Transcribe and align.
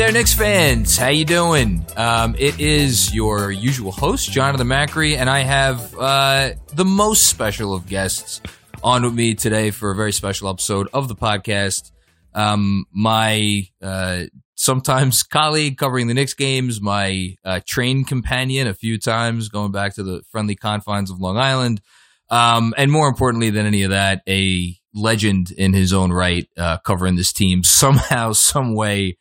There, 0.00 0.12
Knicks 0.12 0.32
fans. 0.32 0.96
How 0.96 1.08
you 1.08 1.26
doing? 1.26 1.84
Um, 1.94 2.34
it 2.38 2.58
is 2.58 3.14
your 3.14 3.52
usual 3.52 3.92
host, 3.92 4.30
Jonathan 4.30 4.66
Macri, 4.66 5.14
and 5.14 5.28
I 5.28 5.40
have 5.40 5.94
uh, 5.94 6.52
the 6.72 6.86
most 6.86 7.26
special 7.26 7.74
of 7.74 7.86
guests 7.86 8.40
on 8.82 9.02
with 9.02 9.12
me 9.12 9.34
today 9.34 9.70
for 9.70 9.90
a 9.90 9.94
very 9.94 10.12
special 10.12 10.48
episode 10.48 10.88
of 10.94 11.08
the 11.08 11.14
podcast. 11.14 11.92
Um, 12.32 12.86
my 12.90 13.68
uh, 13.82 14.22
sometimes 14.54 15.22
colleague 15.22 15.76
covering 15.76 16.06
the 16.06 16.14
Knicks 16.14 16.32
games, 16.32 16.80
my 16.80 17.36
uh, 17.44 17.60
train 17.66 18.04
companion 18.04 18.68
a 18.68 18.72
few 18.72 18.98
times 18.98 19.50
going 19.50 19.70
back 19.70 19.96
to 19.96 20.02
the 20.02 20.22
friendly 20.30 20.56
confines 20.56 21.10
of 21.10 21.20
Long 21.20 21.36
Island, 21.36 21.82
um, 22.30 22.72
and 22.78 22.90
more 22.90 23.06
importantly 23.06 23.50
than 23.50 23.66
any 23.66 23.82
of 23.82 23.90
that, 23.90 24.22
a 24.26 24.74
legend 24.94 25.50
in 25.50 25.74
his 25.74 25.92
own 25.92 26.10
right, 26.10 26.48
uh, 26.56 26.78
covering 26.78 27.16
this 27.16 27.34
team 27.34 27.62
somehow, 27.64 28.32
some 28.32 28.74
way 28.74 29.18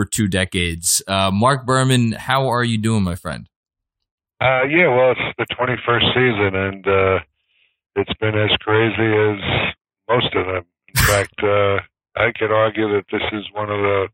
for 0.00 0.06
two 0.06 0.28
decades. 0.28 1.02
Uh, 1.06 1.30
Mark 1.30 1.66
Berman, 1.66 2.12
how 2.12 2.48
are 2.48 2.64
you 2.64 2.78
doing, 2.78 3.02
my 3.02 3.16
friend? 3.16 3.46
Uh, 4.40 4.62
yeah, 4.64 4.88
well, 4.88 5.12
it's 5.12 5.36
the 5.36 5.44
21st 5.54 6.14
season, 6.14 6.56
and 6.56 6.86
uh, 6.88 7.18
it's 7.96 8.14
been 8.14 8.34
as 8.34 8.50
crazy 8.60 8.96
as 8.96 9.74
most 10.08 10.34
of 10.34 10.46
them. 10.46 10.64
In 10.88 11.02
fact, 11.04 11.34
uh, 11.42 11.80
I 12.16 12.32
could 12.34 12.50
argue 12.50 12.88
that 12.94 13.04
this 13.12 13.20
is 13.32 13.44
one 13.52 13.68
of 13.68 13.78
the 13.78 14.08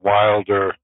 wilder 0.00 0.76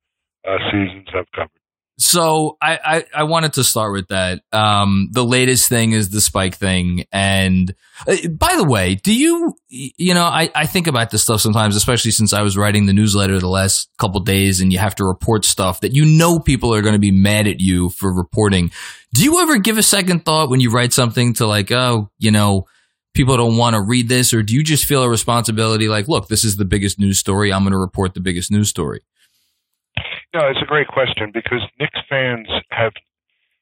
uh, 0.45 0.59
seasons 0.73 1.07
I've 1.15 1.31
covered. 1.31 1.58
So 2.01 2.57
I, 2.63 2.79
I, 2.85 3.05
I, 3.13 3.23
wanted 3.25 3.55
to 3.55 3.65
start 3.65 3.93
with 3.93 4.07
that. 4.09 4.43
Um, 4.53 5.09
the 5.11 5.25
latest 5.25 5.69
thing 5.69 5.91
is 5.91 6.11
the 6.11 6.21
spike 6.21 6.55
thing. 6.55 7.05
And 7.11 7.75
uh, 8.07 8.29
by 8.29 8.55
the 8.57 8.63
way, 8.63 8.95
do 8.95 9.13
you, 9.13 9.55
you 9.69 10.15
know, 10.15 10.23
I, 10.23 10.49
I 10.55 10.67
think 10.67 10.87
about 10.87 11.11
this 11.11 11.25
stuff 11.25 11.41
sometimes, 11.41 11.75
especially 11.75 12.13
since 12.13 12.33
I 12.33 12.43
was 12.43 12.57
writing 12.57 12.87
the 12.87 12.93
newsletter 12.93 13.41
the 13.41 13.49
last 13.49 13.91
couple 13.99 14.21
days 14.21 14.61
and 14.61 14.73
you 14.73 14.79
have 14.79 14.95
to 14.97 15.05
report 15.05 15.45
stuff 15.45 15.81
that 15.81 15.97
you 15.97 16.05
know 16.05 16.39
people 16.39 16.73
are 16.73 16.83
going 16.83 16.93
to 16.93 17.01
be 17.01 17.11
mad 17.11 17.49
at 17.49 17.59
you 17.59 17.89
for 17.89 18.13
reporting. 18.13 18.71
Do 19.13 19.25
you 19.25 19.41
ever 19.41 19.59
give 19.59 19.77
a 19.77 19.83
second 19.83 20.25
thought 20.25 20.51
when 20.51 20.61
you 20.61 20.71
write 20.71 20.93
something 20.93 21.35
to 21.35 21.49
like, 21.49 21.73
oh, 21.73 22.11
you 22.21 22.31
know, 22.31 22.69
people 23.13 23.37
don't 23.37 23.57
want 23.57 23.75
to 23.75 23.83
read 23.83 24.09
this? 24.09 24.33
Or 24.33 24.45
do 24.45 24.55
you 24.55 24.63
just 24.63 24.85
feel 24.85 25.03
a 25.03 25.11
responsibility 25.11 25.89
like, 25.89 26.07
look, 26.07 26.29
this 26.29 26.45
is 26.45 26.59
the 26.59 26.65
biggest 26.65 27.01
news 27.01 27.19
story. 27.19 27.53
I'm 27.53 27.65
going 27.65 27.73
to 27.73 27.79
report 27.79 28.15
the 28.15 28.21
biggest 28.21 28.53
news 28.53 28.69
story? 28.69 29.01
No, 30.35 30.47
it's 30.49 30.61
a 30.63 30.67
great 30.67 30.89
question 30.89 31.31
because 31.33 31.63
Knicks 31.81 32.01
fans 32.09 32.49
have 32.71 32.93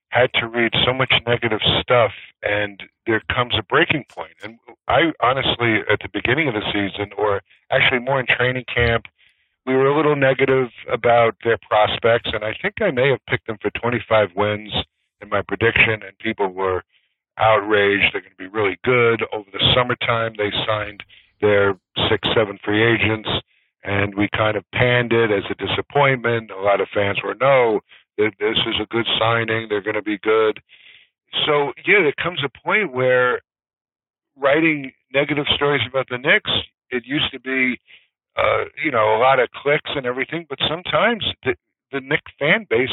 had 0.08 0.32
to 0.34 0.48
read 0.48 0.72
so 0.84 0.92
much 0.92 1.12
negative 1.26 1.60
stuff, 1.80 2.12
and 2.42 2.82
there 3.06 3.22
comes 3.32 3.54
a 3.56 3.62
breaking 3.62 4.04
point. 4.08 4.32
And 4.42 4.58
I 4.88 5.12
honestly, 5.22 5.80
at 5.90 6.00
the 6.00 6.08
beginning 6.12 6.48
of 6.48 6.54
the 6.54 6.64
season, 6.72 7.12
or 7.16 7.42
actually 7.70 8.00
more 8.00 8.18
in 8.18 8.26
training 8.26 8.64
camp, 8.72 9.04
we 9.64 9.74
were 9.74 9.86
a 9.86 9.96
little 9.96 10.16
negative 10.16 10.68
about 10.90 11.36
their 11.44 11.58
prospects, 11.68 12.30
and 12.32 12.44
I 12.44 12.54
think 12.60 12.74
I 12.80 12.90
may 12.90 13.10
have 13.10 13.24
picked 13.28 13.46
them 13.46 13.58
for 13.60 13.70
25 13.70 14.30
wins 14.34 14.72
in 15.20 15.28
my 15.28 15.42
prediction, 15.42 16.02
and 16.02 16.18
people 16.18 16.48
were 16.48 16.82
outraged. 17.38 18.12
They're 18.12 18.22
going 18.22 18.32
to 18.32 18.36
be 18.36 18.46
really 18.46 18.78
good. 18.84 19.22
Over 19.32 19.50
the 19.52 19.72
summertime, 19.74 20.34
they 20.36 20.50
signed 20.66 21.02
their 21.40 21.74
six, 22.08 22.28
seven 22.34 22.58
free 22.64 22.82
agents 22.82 23.28
and 23.86 24.14
we 24.16 24.28
kind 24.36 24.56
of 24.56 24.64
panned 24.72 25.12
it 25.12 25.30
as 25.30 25.44
a 25.48 25.54
disappointment. 25.54 26.50
A 26.50 26.60
lot 26.60 26.80
of 26.80 26.88
fans 26.92 27.18
were, 27.22 27.36
no, 27.40 27.80
this 28.18 28.32
is 28.40 28.74
a 28.82 28.86
good 28.90 29.06
signing. 29.18 29.68
They're 29.68 29.80
going 29.80 29.94
to 29.94 30.02
be 30.02 30.18
good. 30.18 30.60
So, 31.46 31.72
yeah, 31.86 32.02
there 32.02 32.14
comes 32.20 32.40
a 32.44 32.48
point 32.48 32.92
where 32.92 33.40
writing 34.36 34.92
negative 35.14 35.46
stories 35.54 35.82
about 35.88 36.08
the 36.10 36.18
Knicks, 36.18 36.50
it 36.90 37.04
used 37.06 37.30
to 37.32 37.40
be, 37.40 37.78
uh, 38.36 38.64
you 38.84 38.90
know, 38.90 39.16
a 39.16 39.18
lot 39.18 39.38
of 39.38 39.50
clicks 39.50 39.90
and 39.94 40.04
everything, 40.04 40.46
but 40.48 40.58
sometimes 40.68 41.24
the, 41.44 41.54
the 41.92 42.00
Knicks 42.00 42.32
fan 42.38 42.66
base 42.68 42.90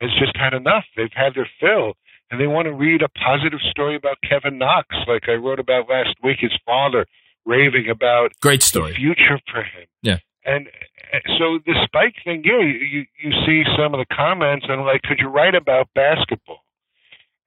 has 0.00 0.10
just 0.18 0.36
had 0.36 0.52
enough. 0.52 0.84
They've 0.96 1.08
had 1.14 1.34
their 1.34 1.48
fill. 1.58 1.94
And 2.30 2.40
they 2.40 2.46
want 2.46 2.66
to 2.66 2.72
read 2.72 3.00
a 3.02 3.08
positive 3.08 3.60
story 3.70 3.96
about 3.96 4.16
Kevin 4.28 4.58
Knox, 4.58 4.88
like 5.06 5.28
I 5.28 5.34
wrote 5.34 5.60
about 5.60 5.88
last 5.88 6.16
week. 6.22 6.38
His 6.40 6.52
father 6.66 7.06
raving 7.44 7.88
about 7.90 8.32
great 8.40 8.62
story 8.62 8.92
the 8.92 8.96
future 8.96 9.38
for 9.50 9.62
him. 9.62 9.86
Yeah, 10.02 10.18
and 10.44 10.68
uh, 11.12 11.18
so 11.38 11.58
the 11.64 11.74
spike 11.84 12.16
thing, 12.24 12.42
yeah, 12.44 12.60
you 12.60 13.06
you 13.18 13.32
see 13.46 13.64
some 13.76 13.94
of 13.94 14.00
the 14.00 14.14
comments 14.14 14.66
and 14.68 14.84
like, 14.84 15.02
could 15.02 15.18
you 15.18 15.28
write 15.28 15.54
about 15.54 15.88
basketball? 15.94 16.60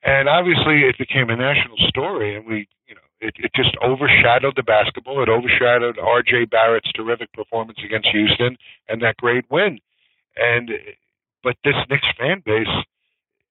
And 0.03 0.30
obviously, 0.30 0.81
it 0.88 0.97
became 0.97 1.30
a 1.30 1.35
national 1.35 1.78
story, 1.90 2.35
and 2.35 2.46
we, 2.46 2.68
you 2.88 2.96
know, 2.96 3.02
it, 3.19 3.34
it 3.38 3.52
just 3.56 3.75
overshadowed 3.84 4.56
the 4.56 4.63
basketball. 4.63 5.22
It 5.22 5.30
overshadowed 5.30 5.97
R.J. 6.00 6.46
Barrett's 6.46 6.91
terrific 6.94 7.34
performance 7.34 7.80
against 7.84 8.08
Houston 8.09 8.58
and 8.88 9.02
that 9.02 9.18
great 9.18 9.46
win. 9.50 9.79
And 10.35 10.72
but 11.44 11.56
this 11.64 11.75
Knicks 11.90 12.08
fan 12.19 12.41
base, 12.46 12.68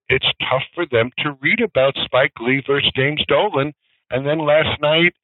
it's 0.09 0.27
tough 0.49 0.63
for 0.75 0.87
them 0.87 1.11
to 1.19 1.37
read 1.41 1.61
about 1.61 1.95
Spike 2.05 2.33
Lee 2.41 2.63
versus 2.67 2.91
James 2.95 3.23
Dolan, 3.27 3.75
and 4.11 4.27
then 4.27 4.39
last 4.39 4.81
night 4.81 5.15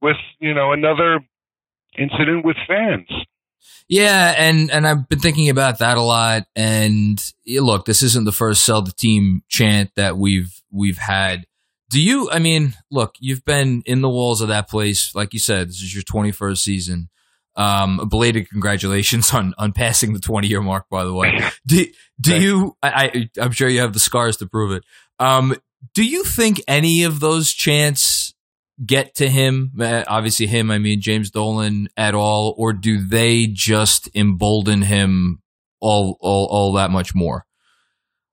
with 0.00 0.16
you 0.40 0.52
know 0.52 0.72
another 0.72 1.20
incident 1.96 2.44
with 2.44 2.56
fans. 2.66 3.08
Yeah, 3.88 4.34
and 4.36 4.70
and 4.70 4.86
I've 4.86 5.08
been 5.08 5.18
thinking 5.18 5.48
about 5.48 5.78
that 5.80 5.96
a 5.96 6.02
lot. 6.02 6.46
And 6.56 7.22
look, 7.46 7.84
this 7.84 8.02
isn't 8.02 8.24
the 8.24 8.32
first 8.32 8.64
sell 8.64 8.82
the 8.82 8.92
team 8.92 9.42
chant 9.48 9.90
that 9.96 10.16
we've 10.16 10.62
we've 10.70 10.98
had. 10.98 11.46
Do 11.90 12.02
you? 12.02 12.30
I 12.30 12.38
mean, 12.38 12.74
look, 12.90 13.16
you've 13.20 13.44
been 13.44 13.82
in 13.84 14.00
the 14.00 14.08
walls 14.08 14.40
of 14.40 14.48
that 14.48 14.68
place, 14.70 15.14
like 15.14 15.34
you 15.34 15.38
said. 15.38 15.68
This 15.68 15.82
is 15.82 15.94
your 15.94 16.04
twenty 16.04 16.32
first 16.32 16.64
season. 16.64 17.10
Um, 17.54 18.08
belated 18.08 18.48
congratulations 18.48 19.32
on 19.34 19.52
on 19.58 19.72
passing 19.72 20.14
the 20.14 20.20
twenty 20.20 20.48
year 20.48 20.62
mark. 20.62 20.86
By 20.90 21.04
the 21.04 21.12
way, 21.12 21.38
do 21.66 21.84
do 22.20 22.40
you? 22.40 22.76
I, 22.82 23.28
I 23.38 23.42
I'm 23.42 23.52
sure 23.52 23.68
you 23.68 23.80
have 23.80 23.92
the 23.92 24.00
scars 24.00 24.38
to 24.38 24.46
prove 24.46 24.72
it. 24.72 24.84
Um, 25.18 25.54
do 25.94 26.04
you 26.04 26.24
think 26.24 26.62
any 26.66 27.02
of 27.02 27.20
those 27.20 27.52
chants 27.52 28.21
get 28.84 29.14
to 29.16 29.28
him? 29.28 29.72
Uh, 29.78 30.04
obviously, 30.06 30.46
him, 30.46 30.70
I 30.70 30.78
mean, 30.78 31.00
James 31.00 31.30
Dolan 31.30 31.88
at 31.96 32.14
all, 32.14 32.54
or 32.56 32.72
do 32.72 32.98
they 32.98 33.46
just 33.46 34.08
embolden 34.14 34.82
him 34.82 35.42
all, 35.80 36.16
all, 36.20 36.46
all 36.46 36.72
that 36.74 36.90
much 36.90 37.14
more? 37.14 37.44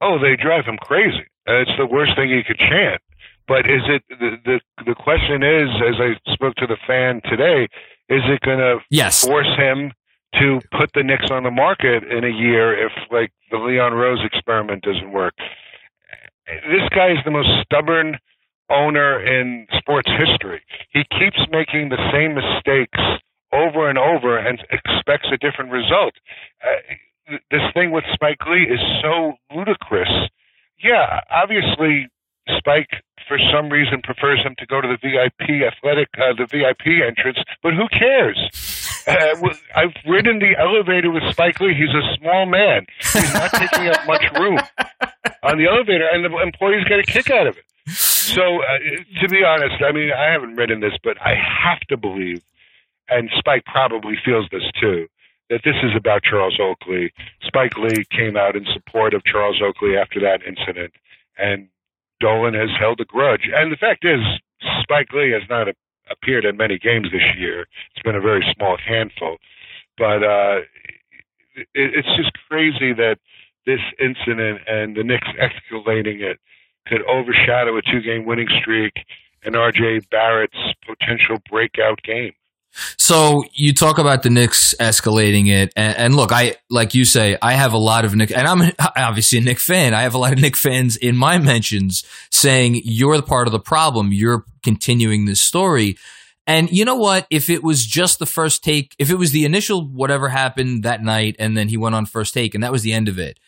Oh, 0.02 0.18
they 0.20 0.36
drive 0.42 0.66
him 0.66 0.78
crazy. 0.78 1.26
it's 1.46 1.72
the 1.78 1.86
worst 1.86 2.16
thing 2.16 2.30
he 2.30 2.44
could 2.44 2.58
chant. 2.58 3.02
But 3.50 3.66
is 3.66 3.82
it 3.90 4.04
the, 4.08 4.38
the 4.46 4.60
the 4.86 4.94
question 4.94 5.42
is, 5.42 5.70
as 5.82 5.96
I 6.00 6.34
spoke 6.34 6.54
to 6.58 6.68
the 6.68 6.78
fan 6.86 7.20
today, 7.28 7.68
is 8.08 8.22
it 8.30 8.42
going 8.42 8.60
to 8.60 8.78
yes. 8.92 9.26
force 9.26 9.50
him 9.58 9.92
to 10.40 10.60
put 10.78 10.92
the 10.94 11.02
Knicks 11.02 11.32
on 11.32 11.42
the 11.42 11.52
market 11.52 12.04
in 12.04 12.24
a 12.24 12.30
year 12.30 12.86
if 12.86 12.92
like 13.10 13.32
the 13.50 13.58
Leon 13.58 13.94
Rose 13.94 14.20
experiment 14.24 14.84
doesn't 14.84 15.12
work? 15.12 15.34
This 16.46 16.88
guy 16.94 17.10
is 17.10 17.18
the 17.26 17.32
most 17.32 17.50
stubborn 17.64 18.20
owner 18.70 19.20
in 19.20 19.68
sports 19.78 20.10
history. 20.18 20.62
He 20.92 21.04
keeps 21.18 21.40
making 21.52 21.90
the 21.90 22.02
same 22.12 22.36
mistakes 22.36 23.00
over 23.52 23.90
and 23.90 23.98
over 23.98 24.38
and 24.38 24.60
expects 24.72 25.28
a 25.34 25.38
different 25.38 25.72
result. 25.72 26.14
Uh, 26.64 27.36
this 27.52 27.62
thing 27.74 27.92
with 27.92 28.04
Spike 28.14 28.46
Lee 28.48 28.64
is 28.64 28.80
so 29.02 29.34
ludicrous. 29.56 30.10
Yeah, 30.84 31.22
obviously 31.30 32.08
Spike 32.58 32.90
for 33.28 33.38
some 33.54 33.70
reason 33.70 34.02
prefers 34.02 34.42
him 34.44 34.56
to 34.58 34.66
go 34.66 34.82
to 34.82 34.88
the 34.88 34.98
VIP 34.98 35.62
athletic, 35.62 36.10
uh, 36.18 36.34
the 36.34 36.48
VIP 36.50 37.06
entrance, 37.06 37.38
but 37.62 37.74
who 37.74 37.88
cares? 37.90 38.40
Uh, 39.08 39.50
I've 39.76 39.94
ridden 40.06 40.40
the 40.40 40.56
elevator 40.60 41.12
with 41.12 41.24
Spike 41.32 41.60
Lee. 41.60 41.74
He's 41.74 41.94
a 41.94 42.18
small 42.18 42.46
man. 42.46 42.86
He's 43.14 43.34
not 43.34 43.52
taking 43.54 43.88
up 43.88 44.06
much 44.08 44.24
room 44.38 44.60
on 45.44 45.58
the 45.58 45.68
elevator, 45.68 46.08
and 46.12 46.26
the 46.26 46.36
employees 46.42 46.84
get 46.86 47.00
a 47.00 47.04
kick 47.04 47.30
out 47.30 47.48
of 47.48 47.58
it. 47.58 47.64
So, 47.90 48.62
uh, 48.62 48.78
to 49.22 49.30
be 49.30 49.44
honest, 49.44 49.82
I 49.82 49.92
mean, 49.92 50.12
I 50.12 50.32
haven't 50.32 50.56
written 50.56 50.80
this, 50.80 50.94
but 51.04 51.18
I 51.22 51.36
have 51.36 51.80
to 51.90 51.98
believe, 51.98 52.42
and 53.10 53.30
Spike 53.38 53.66
probably 53.66 54.16
feels 54.24 54.48
this 54.52 54.64
too, 54.80 55.08
that 55.50 55.62
this 55.64 55.76
is 55.84 55.92
about 55.96 56.24
Charles 56.24 56.60
Oakley. 56.60 57.12
Spike 57.42 57.78
Lee 57.78 58.06
came 58.12 58.38
out 58.38 58.56
in 58.56 58.66
support 58.74 59.14
of 59.14 59.24
Charles 59.24 59.62
Oakley 59.62 59.98
after 59.98 60.20
that 60.20 60.42
incident, 60.44 60.94
and 61.38 61.68
Dolan 62.20 62.54
has 62.54 62.70
held 62.80 63.00
a 63.00 63.06
grudge. 63.06 63.50
And 63.54 63.72
the 63.72 63.78
fact 63.78 64.06
is, 64.06 64.20
Spike 64.82 65.12
Lee 65.14 65.32
has 65.32 65.44
not 65.50 65.68
a, 65.68 65.74
appeared 66.12 66.46
in 66.46 66.58
many 66.58 66.78
games 66.78 67.08
this 67.12 67.36
year. 67.38 67.68
It's 67.96 68.04
been 68.04 68.16
a 68.16 68.22
very 68.22 68.46
small 68.56 68.78
handful, 68.78 69.38
but 69.98 70.24
uh, 70.24 70.60
it, 71.56 71.68
it's 71.74 72.16
just 72.16 72.32
crazy 72.48 72.94
that 72.94 73.18
this 73.66 73.80
incident 74.00 74.62
and 74.68 74.96
the 74.96 75.04
Knicks 75.04 75.28
escalating 75.40 76.22
it 76.22 76.40
could 76.88 77.02
overshadow 77.04 77.78
a 77.78 77.82
two-game 77.82 78.26
winning 78.26 78.48
streak 78.62 78.94
and 79.44 79.56
R.J. 79.56 80.02
Barrett's 80.12 80.58
potential 80.86 81.38
breakout 81.50 82.02
game. 82.04 82.34
So 82.98 83.44
you 83.54 83.74
talk 83.74 83.98
about 83.98 84.22
the 84.24 84.30
Knicks 84.30 84.76
escalating 84.80 85.48
it, 85.48 85.74
and, 85.76 85.98
and, 85.98 86.16
look, 86.16 86.32
I 86.32 86.56
like 86.70 86.94
you 86.94 87.04
say, 87.04 87.36
I 87.42 87.54
have 87.54 87.74
a 87.74 87.78
lot 87.78 88.06
of 88.06 88.16
Knick, 88.16 88.32
and 88.32 88.48
I'm 88.48 88.72
obviously 88.96 89.40
a 89.40 89.42
Knick 89.42 89.60
fan. 89.60 89.94
I 89.94 90.04
have 90.04 90.14
a 90.14 90.20
lot 90.20 90.34
of 90.34 90.40
Knick 90.40 90.56
fans 90.56 90.96
in 90.96 91.18
my 91.18 91.40
mentions 91.40 92.04
saying 92.32 92.82
you're 92.84 93.18
the 93.18 93.24
part 93.24 93.48
of 93.48 93.52
the 93.52 93.60
problem. 93.60 94.12
You're 94.12 94.46
continuing 94.64 95.26
this 95.26 95.42
story, 95.42 95.98
and 96.46 96.70
you 96.70 96.86
know 96.86 96.96
what? 96.96 97.26
If 97.32 97.50
it 97.50 97.64
was 97.64 97.86
just 97.86 98.20
the 98.20 98.26
first 98.28 98.64
take, 98.64 98.96
if 99.00 99.10
it 99.10 99.16
was 99.16 99.32
the 99.32 99.46
initial 99.46 99.88
whatever 99.88 100.30
happened 100.30 100.84
that 100.84 101.02
night, 101.02 101.36
and 101.40 101.58
then 101.58 101.70
he 101.70 101.78
went 101.78 101.96
on 101.96 102.06
first 102.06 102.34
take, 102.36 102.54
and 102.54 102.64
that 102.64 102.72
was 102.72 102.84
the 102.84 102.94
end 102.94 103.08
of 103.08 103.18
it, 103.18 103.40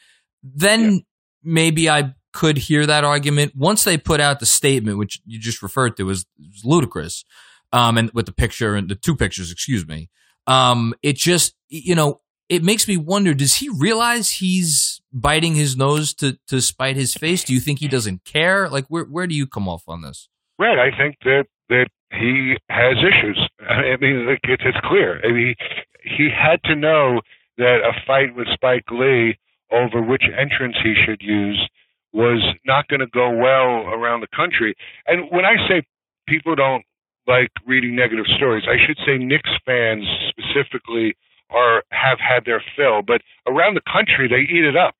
then 0.43 0.93
yeah. 0.93 0.99
maybe 1.43 1.89
I 1.89 2.15
could 2.33 2.57
hear 2.57 2.85
that 2.85 3.03
argument. 3.03 3.53
Once 3.55 3.83
they 3.83 3.97
put 3.97 4.19
out 4.19 4.39
the 4.39 4.45
statement, 4.45 4.97
which 4.97 5.19
you 5.25 5.39
just 5.39 5.61
referred 5.61 5.97
to, 5.97 6.03
was 6.03 6.25
ludicrous 6.63 7.25
um, 7.71 7.97
and 7.97 8.11
with 8.11 8.25
the 8.25 8.31
picture 8.31 8.75
and 8.75 8.89
the 8.89 8.95
two 8.95 9.15
pictures, 9.15 9.51
excuse 9.51 9.87
me. 9.87 10.09
Um, 10.47 10.93
it 11.03 11.17
just, 11.17 11.55
you 11.69 11.95
know, 11.95 12.21
it 12.49 12.63
makes 12.63 12.87
me 12.87 12.97
wonder, 12.97 13.33
does 13.33 13.55
he 13.55 13.69
realize 13.69 14.29
he's 14.31 15.01
biting 15.13 15.55
his 15.55 15.77
nose 15.77 16.13
to, 16.15 16.37
to 16.47 16.61
spite 16.61 16.95
his 16.95 17.13
face? 17.13 17.43
Do 17.43 17.53
you 17.53 17.59
think 17.59 17.79
he 17.79 17.87
doesn't 17.87 18.25
care? 18.25 18.67
Like, 18.67 18.85
where, 18.87 19.05
where 19.05 19.27
do 19.27 19.35
you 19.35 19.47
come 19.47 19.69
off 19.69 19.83
on 19.87 20.01
this? 20.01 20.27
Right. 20.59 20.77
I 20.77 20.95
think 20.97 21.15
that, 21.23 21.45
that 21.69 21.87
he 22.11 22.57
has 22.69 22.97
issues. 22.97 23.39
I 23.61 23.95
mean, 24.01 24.27
it's, 24.43 24.63
it's 24.65 24.77
clear. 24.83 25.21
I 25.23 25.31
mean, 25.31 25.55
he 26.03 26.29
had 26.29 26.61
to 26.65 26.75
know 26.75 27.21
that 27.57 27.77
a 27.85 27.93
fight 28.05 28.35
with 28.35 28.47
Spike 28.53 28.89
Lee 28.91 29.37
over 29.71 30.01
which 30.01 30.23
entrance 30.37 30.75
he 30.83 30.93
should 31.05 31.21
use 31.21 31.69
was 32.13 32.43
not 32.65 32.87
going 32.87 32.99
to 32.99 33.07
go 33.07 33.29
well 33.29 33.87
around 33.93 34.21
the 34.21 34.27
country. 34.35 34.75
And 35.07 35.29
when 35.31 35.45
I 35.45 35.55
say 35.67 35.83
people 36.27 36.55
don't 36.55 36.83
like 37.27 37.51
reading 37.65 37.95
negative 37.95 38.25
stories. 38.37 38.65
I 38.67 38.77
should 38.85 38.97
say 39.05 39.17
Knicks 39.17 39.49
fans 39.65 40.03
specifically 40.29 41.15
are 41.49 41.83
have 41.91 42.19
had 42.19 42.45
their 42.45 42.63
fill, 42.75 43.01
but 43.01 43.21
around 43.47 43.75
the 43.75 43.85
country 43.91 44.27
they 44.27 44.41
eat 44.53 44.65
it 44.65 44.75
up. 44.75 44.95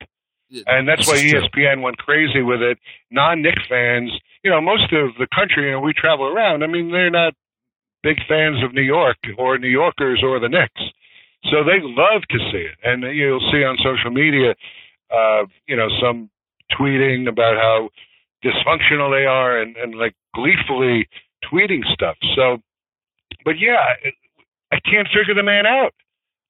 And 0.68 0.88
that's 0.88 1.08
why 1.08 1.16
ESPN 1.16 1.76
true. 1.76 1.82
went 1.82 1.98
crazy 1.98 2.42
with 2.42 2.62
it. 2.62 2.78
Non 3.10 3.42
Knicks 3.42 3.64
fans, 3.70 4.12
you 4.44 4.52
know, 4.52 4.60
most 4.60 4.92
of 4.92 5.16
the 5.18 5.28
country, 5.34 5.68
you 5.68 5.72
know, 5.72 5.80
we 5.80 5.94
travel 5.94 6.28
around. 6.28 6.64
I 6.64 6.68
mean, 6.68 6.92
they're 6.92 7.10
not 7.10 7.34
big 8.04 8.18
fans 8.28 8.62
of 8.62 8.74
New 8.74 8.82
York 8.82 9.18
or 9.38 9.58
New 9.58 9.70
Yorkers 9.70 10.22
or 10.24 10.40
the 10.40 10.50
Knicks. 10.50 10.82
So 11.46 11.64
they 11.64 11.80
love 11.82 12.24
to 12.30 12.38
see 12.52 12.68
it. 12.68 12.78
And 12.84 13.04
you'll 13.16 13.48
see 13.52 13.64
on 13.64 13.78
social 13.78 14.12
media, 14.12 14.54
uh, 15.10 15.46
you 15.68 15.78
know, 15.78 15.88
some 16.02 16.30
tweeting 16.80 17.28
about 17.28 17.58
how 17.58 17.90
dysfunctional 18.44 19.12
they 19.12 19.26
are 19.26 19.62
and, 19.62 19.78
and 19.78 19.96
like 19.96 20.16
gleefully 20.34 21.08
tweeting 21.52 21.82
stuff. 21.94 22.18
So, 22.36 22.58
but 23.46 23.60
yeah, 23.60 23.82
I 24.72 24.80
can't 24.80 25.08
figure 25.08 25.36
the 25.36 25.44
man 25.44 25.66
out. 25.66 25.94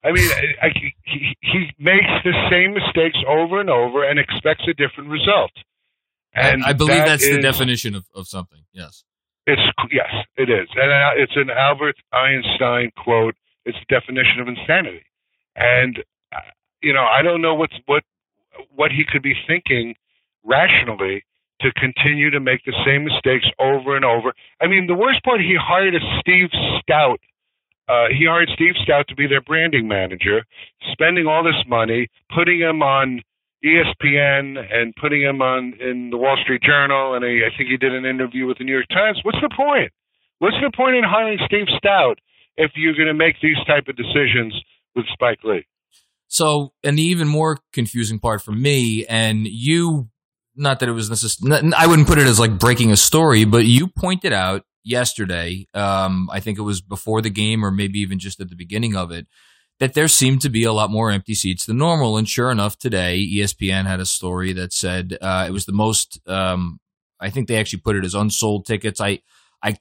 I 0.04 0.12
mean, 0.12 0.28
I, 0.30 0.66
I, 0.66 0.68
he, 1.04 1.36
he 1.40 1.70
makes 1.78 2.10
the 2.24 2.32
same 2.50 2.74
mistakes 2.74 3.18
over 3.28 3.60
and 3.60 3.70
over 3.70 4.02
and 4.02 4.18
expects 4.18 4.64
a 4.68 4.74
different 4.74 5.10
result. 5.10 5.52
And 6.34 6.64
I, 6.64 6.70
I 6.70 6.72
believe 6.72 6.98
that 6.98 7.06
that's 7.06 7.24
is, 7.24 7.36
the 7.36 7.42
definition 7.42 7.94
of, 7.94 8.06
of 8.14 8.26
something. 8.26 8.64
Yes. 8.72 9.04
It's 9.46 9.62
yes, 9.90 10.12
it 10.36 10.48
is, 10.50 10.68
and 10.76 10.92
uh, 10.92 11.10
it's 11.16 11.32
an 11.34 11.50
Albert 11.50 11.96
Einstein 12.12 12.92
quote. 12.96 13.34
It's 13.64 13.76
the 13.88 13.98
definition 13.98 14.38
of 14.40 14.46
insanity, 14.46 15.04
and 15.56 15.98
uh, 16.32 16.38
you 16.80 16.92
know 16.92 17.02
I 17.02 17.22
don't 17.22 17.42
know 17.42 17.56
what's 17.56 17.74
what 17.86 18.04
what 18.70 18.92
he 18.92 19.04
could 19.04 19.22
be 19.22 19.34
thinking 19.48 19.96
rationally 20.44 21.24
to 21.60 21.72
continue 21.74 22.30
to 22.30 22.40
make 22.40 22.64
the 22.64 22.74
same 22.84 23.04
mistakes 23.04 23.46
over 23.58 23.96
and 23.96 24.04
over. 24.04 24.32
I 24.60 24.66
mean, 24.66 24.86
the 24.86 24.94
worst 24.94 25.22
part, 25.22 25.40
he 25.40 25.56
hired 25.60 25.94
a 25.94 26.00
Steve 26.20 26.50
Stoute. 26.80 27.22
Uh, 27.88 28.06
he 28.16 28.26
hired 28.26 28.50
Steve 28.54 28.74
Stoute 28.84 29.06
to 29.08 29.14
be 29.14 29.26
their 29.26 29.40
branding 29.40 29.86
manager, 29.86 30.44
spending 30.92 31.26
all 31.26 31.44
this 31.44 31.62
money, 31.68 32.08
putting 32.34 32.60
him 32.60 32.82
on 32.82 33.22
ESPN 33.64 34.58
and 34.72 34.94
putting 34.96 35.22
him 35.22 35.40
on 35.40 35.74
in 35.80 36.10
the 36.10 36.16
Wall 36.16 36.36
Street 36.42 36.62
Journal, 36.62 37.14
and 37.14 37.24
I, 37.24 37.46
I 37.46 37.56
think 37.56 37.70
he 37.70 37.76
did 37.76 37.94
an 37.94 38.04
interview 38.04 38.46
with 38.46 38.58
the 38.58 38.64
New 38.64 38.72
York 38.72 38.88
Times. 38.88 39.20
What's 39.22 39.38
the 39.40 39.50
point? 39.56 39.92
What's 40.40 40.56
the 40.60 40.72
point 40.76 40.96
in 40.96 41.04
hiring 41.04 41.38
Steve 41.46 41.66
Stoute 41.78 42.18
if 42.56 42.72
you're 42.74 42.94
going 42.94 43.06
to 43.06 43.14
make 43.14 43.36
these 43.40 43.58
type 43.66 43.86
of 43.86 43.96
decisions 43.96 44.54
with 44.96 45.06
Spike 45.12 45.38
Lee? 45.44 45.64
So, 46.26 46.72
and 46.82 46.98
the 46.98 47.02
even 47.02 47.28
more 47.28 47.58
confusing 47.72 48.18
part 48.18 48.42
for 48.42 48.52
me, 48.52 49.06
and 49.06 49.46
you 49.46 50.08
not 50.54 50.80
that 50.80 50.88
it 50.88 50.92
was 50.92 51.08
necessary. 51.08 51.72
I 51.76 51.86
wouldn't 51.86 52.08
put 52.08 52.18
it 52.18 52.26
as 52.26 52.38
like 52.38 52.58
breaking 52.58 52.90
a 52.90 52.96
story, 52.96 53.44
but 53.44 53.64
you 53.64 53.88
pointed 53.88 54.32
out 54.32 54.64
yesterday, 54.84 55.66
um, 55.74 56.28
I 56.32 56.40
think 56.40 56.58
it 56.58 56.62
was 56.62 56.80
before 56.80 57.22
the 57.22 57.30
game 57.30 57.64
or 57.64 57.70
maybe 57.70 58.00
even 58.00 58.18
just 58.18 58.40
at 58.40 58.50
the 58.50 58.56
beginning 58.56 58.96
of 58.96 59.10
it, 59.10 59.26
that 59.78 59.94
there 59.94 60.08
seemed 60.08 60.40
to 60.42 60.48
be 60.48 60.64
a 60.64 60.72
lot 60.72 60.90
more 60.90 61.10
empty 61.10 61.34
seats 61.34 61.66
than 61.66 61.78
normal. 61.78 62.16
And 62.16 62.28
sure 62.28 62.50
enough, 62.50 62.78
today 62.78 63.26
ESPN 63.34 63.86
had 63.86 64.00
a 64.00 64.06
story 64.06 64.52
that 64.52 64.72
said 64.72 65.16
uh, 65.20 65.44
it 65.48 65.52
was 65.52 65.66
the 65.66 65.72
most. 65.72 66.20
Um, 66.28 66.80
I 67.20 67.30
think 67.30 67.48
they 67.48 67.56
actually 67.56 67.80
put 67.80 67.96
it 67.96 68.04
as 68.04 68.14
unsold 68.14 68.66
tickets. 68.66 69.00
I, 69.00 69.20
I 69.62 69.76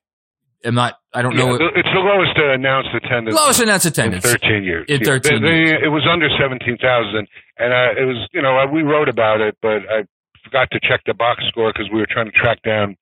am 0.64 0.76
not. 0.76 0.98
I 1.14 1.22
don't 1.22 1.34
yeah, 1.34 1.46
know. 1.46 1.56
It's 1.56 1.90
the 1.94 2.00
lowest 2.00 2.38
announced 2.38 2.90
attendance. 2.94 3.36
Lowest 3.36 3.62
announced 3.62 3.86
attendance. 3.86 4.26
In 4.26 4.32
Thirteen 4.32 4.64
years. 4.64 4.86
In 4.88 5.04
thirteen. 5.04 5.42
They, 5.42 5.66
they, 5.66 5.86
it 5.86 5.92
was 5.92 6.08
under 6.12 6.30
seventeen 6.40 6.78
thousand, 6.78 7.28
and 7.58 7.74
uh, 7.74 8.00
it 8.02 8.06
was. 8.06 8.28
You 8.32 8.42
know, 8.42 8.64
we 8.72 8.84
wrote 8.84 9.10
about 9.10 9.42
it, 9.42 9.58
but 9.62 9.82
I 9.90 10.06
forgot 10.44 10.70
to 10.72 10.80
check 10.80 11.02
the 11.06 11.14
box 11.14 11.44
score 11.48 11.72
because 11.74 11.90
we 11.92 12.00
were 12.00 12.08
trying 12.10 12.26
to 12.26 12.32
track 12.32 12.62
down 12.64 12.98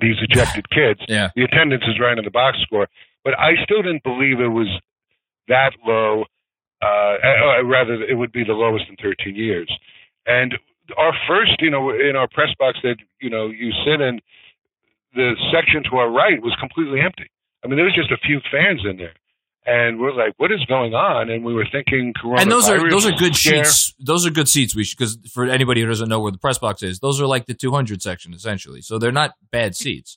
these 0.00 0.16
ejected 0.20 0.68
kids. 0.74 1.00
Yeah. 1.08 1.30
The 1.36 1.44
attendance 1.44 1.84
is 1.86 2.00
right 2.00 2.16
in 2.16 2.24
the 2.24 2.30
box 2.30 2.58
score, 2.62 2.88
but 3.24 3.38
I 3.38 3.52
still 3.62 3.82
didn't 3.82 4.02
believe 4.02 4.40
it 4.40 4.48
was 4.48 4.68
that 5.48 5.72
low. 5.86 6.24
Uh, 6.82 7.16
uh, 7.22 7.64
rather, 7.64 7.94
it 8.02 8.16
would 8.18 8.32
be 8.32 8.44
the 8.44 8.54
lowest 8.54 8.86
in 8.88 8.96
13 8.96 9.36
years. 9.36 9.72
And 10.26 10.58
our 10.96 11.12
first, 11.28 11.60
you 11.60 11.70
know, 11.70 11.90
in 11.90 12.16
our 12.16 12.28
press 12.28 12.50
box 12.58 12.78
that 12.82 12.96
you 13.20 13.30
know 13.30 13.46
you 13.48 13.72
sit 13.84 14.00
in, 14.00 14.20
the 15.14 15.36
section 15.52 15.82
to 15.84 15.96
our 15.96 16.10
right 16.10 16.42
was 16.42 16.56
completely 16.58 17.00
empty. 17.00 17.30
I 17.64 17.68
mean, 17.68 17.76
there 17.76 17.84
was 17.84 17.94
just 17.94 18.10
a 18.10 18.16
few 18.16 18.40
fans 18.50 18.80
in 18.88 18.96
there 18.96 19.14
and 19.66 20.00
we're 20.00 20.12
like, 20.12 20.34
"What 20.38 20.50
is 20.50 20.64
going 20.66 20.94
on?" 20.94 21.30
And 21.30 21.44
we 21.44 21.54
were 21.54 21.66
thinking, 21.70 22.12
and 22.24 22.50
those 22.50 22.68
are 22.68 22.88
those 22.90 23.06
are 23.06 23.12
good 23.12 23.36
scare. 23.36 23.64
sheets. 23.64 23.94
Those 23.98 24.26
are 24.26 24.30
good 24.30 24.48
seats. 24.48 24.74
We 24.74 24.84
because 24.88 25.18
for 25.32 25.44
anybody 25.44 25.80
who 25.80 25.86
doesn't 25.86 26.08
know 26.08 26.20
where 26.20 26.32
the 26.32 26.38
press 26.38 26.58
box 26.58 26.82
is, 26.82 26.98
those 27.00 27.20
are 27.20 27.26
like 27.26 27.46
the 27.46 27.54
200 27.54 28.02
section 28.02 28.34
essentially. 28.34 28.80
So 28.80 28.98
they're 28.98 29.12
not 29.12 29.34
bad 29.50 29.76
seats. 29.76 30.16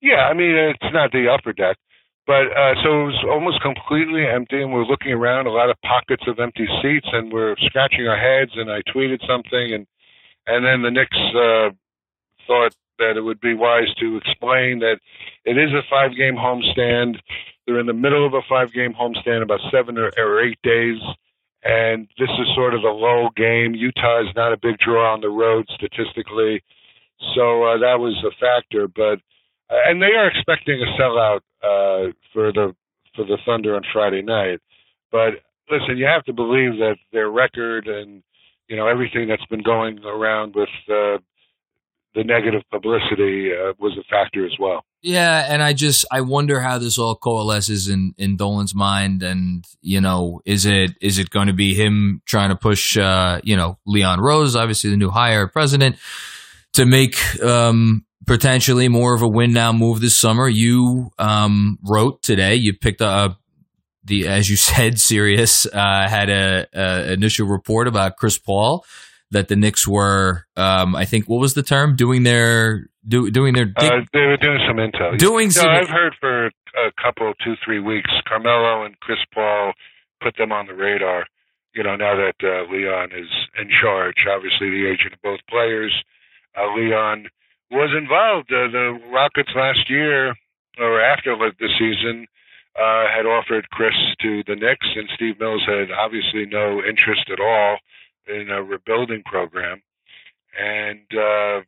Yeah, 0.00 0.26
I 0.28 0.34
mean 0.34 0.54
it's 0.54 0.92
not 0.92 1.12
the 1.12 1.28
upper 1.28 1.52
deck, 1.52 1.78
but 2.26 2.46
uh, 2.56 2.74
so 2.82 3.02
it 3.02 3.06
was 3.06 3.24
almost 3.30 3.62
completely 3.62 4.26
empty, 4.26 4.62
and 4.62 4.72
we're 4.72 4.84
looking 4.84 5.12
around, 5.12 5.46
a 5.46 5.50
lot 5.50 5.70
of 5.70 5.76
pockets 5.82 6.24
of 6.26 6.38
empty 6.38 6.66
seats, 6.82 7.06
and 7.12 7.32
we're 7.32 7.56
scratching 7.60 8.06
our 8.06 8.18
heads. 8.18 8.52
And 8.54 8.70
I 8.70 8.82
tweeted 8.82 9.26
something, 9.26 9.74
and 9.74 9.86
and 10.46 10.64
then 10.64 10.82
the 10.82 10.90
Knicks 10.90 11.16
uh, 11.34 11.70
thought 12.46 12.74
that 12.98 13.16
it 13.16 13.22
would 13.22 13.40
be 13.40 13.54
wise 13.54 13.92
to 14.00 14.16
explain 14.16 14.80
that 14.80 14.98
it 15.44 15.58
is 15.58 15.72
a 15.72 15.82
five 15.90 16.16
game 16.16 16.36
homestand 16.36 17.16
they're 17.66 17.80
in 17.80 17.86
the 17.86 17.92
middle 17.92 18.26
of 18.26 18.34
a 18.34 18.42
five 18.48 18.72
game 18.72 18.92
homestand, 18.92 19.42
about 19.42 19.60
seven 19.70 19.98
or, 19.98 20.40
eight 20.40 20.58
days. 20.62 20.98
And 21.62 22.08
this 22.18 22.28
is 22.28 22.54
sort 22.54 22.74
of 22.74 22.82
a 22.82 22.88
low 22.88 23.30
game. 23.36 23.74
Utah 23.74 24.20
is 24.20 24.34
not 24.36 24.52
a 24.52 24.58
big 24.58 24.78
draw 24.78 25.14
on 25.14 25.22
the 25.22 25.30
road 25.30 25.66
statistically. 25.74 26.62
So 27.34 27.62
uh, 27.64 27.78
that 27.78 27.98
was 27.98 28.22
a 28.22 28.32
factor. 28.38 28.86
But 28.86 29.20
uh, 29.70 29.80
and 29.86 30.02
they 30.02 30.12
are 30.12 30.28
expecting 30.28 30.82
a 30.82 31.00
sellout 31.00 31.40
uh, 31.62 32.12
for 32.32 32.52
the 32.52 32.74
for 33.16 33.24
the 33.24 33.38
Thunder 33.46 33.76
on 33.76 33.82
Friday 33.92 34.20
night. 34.20 34.60
But 35.10 35.40
listen, 35.70 35.96
you 35.96 36.06
have 36.06 36.24
to 36.24 36.32
believe 36.32 36.78
that 36.78 36.96
their 37.12 37.30
record 37.30 37.86
and 37.86 38.22
you 38.68 38.76
know 38.76 38.86
everything 38.86 39.28
that's 39.28 39.46
been 39.46 39.62
going 39.62 40.04
around 40.04 40.54
with 40.54 40.68
uh, 40.88 41.18
the 42.14 42.24
negative 42.24 42.62
publicity 42.70 43.52
uh, 43.52 43.72
was 43.78 43.96
a 43.98 44.04
factor 44.10 44.44
as 44.44 44.56
well. 44.60 44.84
Yeah, 45.06 45.44
and 45.50 45.62
I 45.62 45.74
just 45.74 46.06
I 46.10 46.22
wonder 46.22 46.60
how 46.60 46.78
this 46.78 46.98
all 46.98 47.14
coalesces 47.14 47.90
in 47.90 48.14
in 48.16 48.38
Dolan's 48.38 48.74
mind, 48.74 49.22
and 49.22 49.62
you 49.82 50.00
know, 50.00 50.40
is 50.46 50.64
it 50.64 50.92
is 51.02 51.18
it 51.18 51.28
going 51.28 51.48
to 51.48 51.52
be 51.52 51.74
him 51.74 52.22
trying 52.24 52.48
to 52.48 52.56
push, 52.56 52.96
uh, 52.96 53.38
you 53.44 53.54
know, 53.54 53.78
Leon 53.84 54.22
Rose, 54.22 54.56
obviously 54.56 54.88
the 54.88 54.96
new 54.96 55.10
hire 55.10 55.46
president, 55.46 55.96
to 56.72 56.86
make 56.86 57.18
um, 57.42 58.06
potentially 58.26 58.88
more 58.88 59.14
of 59.14 59.20
a 59.20 59.28
win 59.28 59.52
now 59.52 59.74
move 59.74 60.00
this 60.00 60.16
summer. 60.16 60.48
You 60.48 61.10
um, 61.18 61.78
wrote 61.86 62.22
today. 62.22 62.54
You 62.54 62.72
picked 62.72 63.02
up 63.02 63.38
the, 64.04 64.26
as 64.26 64.48
you 64.48 64.56
said, 64.70 64.98
Sirius 64.98 65.66
uh, 65.66 66.08
had 66.08 66.30
a, 66.30 66.66
a, 66.72 67.12
initial 67.12 67.46
report 67.46 67.88
about 67.88 68.16
Chris 68.16 68.38
Paul 68.38 68.86
that 69.32 69.48
the 69.48 69.56
Knicks 69.56 69.86
were, 69.86 70.46
um, 70.56 70.96
I 70.96 71.04
think, 71.04 71.28
what 71.28 71.40
was 71.40 71.52
the 71.52 71.62
term? 71.62 71.94
Doing 71.94 72.22
their 72.22 72.88
do, 73.06 73.30
doing 73.30 73.54
their. 73.54 73.72
uh, 73.76 74.00
they 74.12 74.20
were 74.20 74.36
doing 74.36 74.60
some 74.66 74.76
intel. 74.76 75.18
Doing 75.18 75.46
no, 75.46 75.50
some. 75.50 75.68
I've 75.68 75.88
heard 75.88 76.14
for 76.20 76.46
a 76.46 76.92
couple, 77.02 77.32
two, 77.44 77.54
three 77.64 77.80
weeks, 77.80 78.10
Carmelo 78.26 78.84
and 78.84 78.98
Chris 79.00 79.18
Paul 79.32 79.72
put 80.22 80.36
them 80.36 80.52
on 80.52 80.66
the 80.66 80.74
radar. 80.74 81.26
You 81.74 81.82
know, 81.82 81.96
now 81.96 82.14
that 82.16 82.36
uh, 82.42 82.70
Leon 82.72 83.10
is 83.12 83.28
in 83.60 83.68
charge, 83.82 84.26
obviously 84.30 84.70
the 84.70 84.88
agent 84.88 85.12
of 85.12 85.22
both 85.22 85.40
players. 85.48 85.92
Uh, 86.56 86.72
Leon 86.74 87.28
was 87.70 87.90
involved. 87.96 88.52
Uh, 88.52 88.70
the 88.70 88.98
Rockets 89.12 89.50
last 89.56 89.90
year, 89.90 90.34
or 90.78 91.00
after 91.00 91.36
the 91.36 91.68
season, 91.78 92.26
uh, 92.78 93.06
had 93.14 93.26
offered 93.26 93.68
Chris 93.70 93.94
to 94.20 94.42
the 94.46 94.56
Knicks, 94.56 94.86
and 94.94 95.08
Steve 95.14 95.38
Mills 95.40 95.62
had 95.66 95.90
obviously 95.90 96.46
no 96.46 96.78
interest 96.78 97.28
at 97.30 97.40
all 97.40 97.78
in 98.26 98.50
a 98.50 98.62
rebuilding 98.62 99.22
program. 99.24 99.82
And 100.58 101.06
uh, 101.12 101.62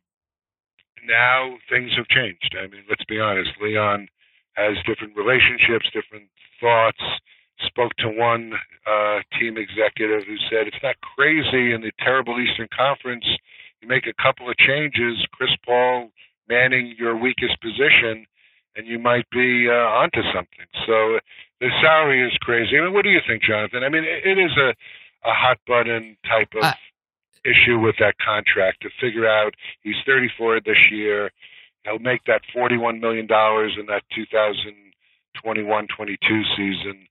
now 1.05 1.57
things 1.69 1.91
have 1.97 2.07
changed. 2.07 2.55
I 2.57 2.67
mean, 2.67 2.83
let's 2.89 3.05
be 3.05 3.19
honest. 3.19 3.51
Leon 3.61 4.07
has 4.53 4.77
different 4.85 5.15
relationships, 5.15 5.89
different 5.93 6.29
thoughts. 6.59 7.01
Spoke 7.65 7.93
to 7.99 8.09
one 8.09 8.53
uh, 8.85 9.19
team 9.39 9.57
executive 9.57 10.23
who 10.27 10.37
said 10.49 10.67
it's 10.67 10.83
not 10.83 10.95
crazy 11.01 11.73
in 11.73 11.81
the 11.81 11.91
terrible 11.99 12.39
Eastern 12.39 12.67
Conference. 12.75 13.25
You 13.81 13.87
make 13.87 14.05
a 14.05 14.13
couple 14.21 14.49
of 14.49 14.57
changes, 14.57 15.25
Chris 15.31 15.49
Paul 15.65 16.09
manning 16.47 16.95
your 16.97 17.17
weakest 17.17 17.59
position, 17.61 18.25
and 18.75 18.85
you 18.85 18.99
might 18.99 19.29
be 19.31 19.67
uh, 19.69 19.73
onto 19.73 20.21
something. 20.33 20.69
So 20.85 21.19
the 21.59 21.69
salary 21.81 22.25
is 22.25 22.37
crazy. 22.41 22.77
I 22.77 22.81
mean, 22.81 22.93
what 22.93 23.03
do 23.03 23.09
you 23.09 23.21
think, 23.27 23.41
Jonathan? 23.41 23.83
I 23.83 23.89
mean, 23.89 24.03
it, 24.03 24.25
it 24.25 24.37
is 24.37 24.51
a 24.57 24.73
a 25.25 25.33
hot 25.33 25.57
button 25.67 26.17
type 26.27 26.49
of. 26.55 26.63
Uh, 26.63 26.73
issue 27.47 27.79
with 27.79 27.95
that 27.99 28.15
contract 28.19 28.81
to 28.81 28.89
figure 28.99 29.27
out 29.27 29.53
he's 29.81 29.95
34 30.05 30.59
this 30.65 30.91
year. 30.91 31.31
He'll 31.85 31.99
make 31.99 32.25
that 32.25 32.41
41 32.53 32.99
million 32.99 33.27
dollars 33.27 33.77
in 33.79 33.85
that 33.87 34.03
2021-22 34.11 36.43
season. 36.57 37.07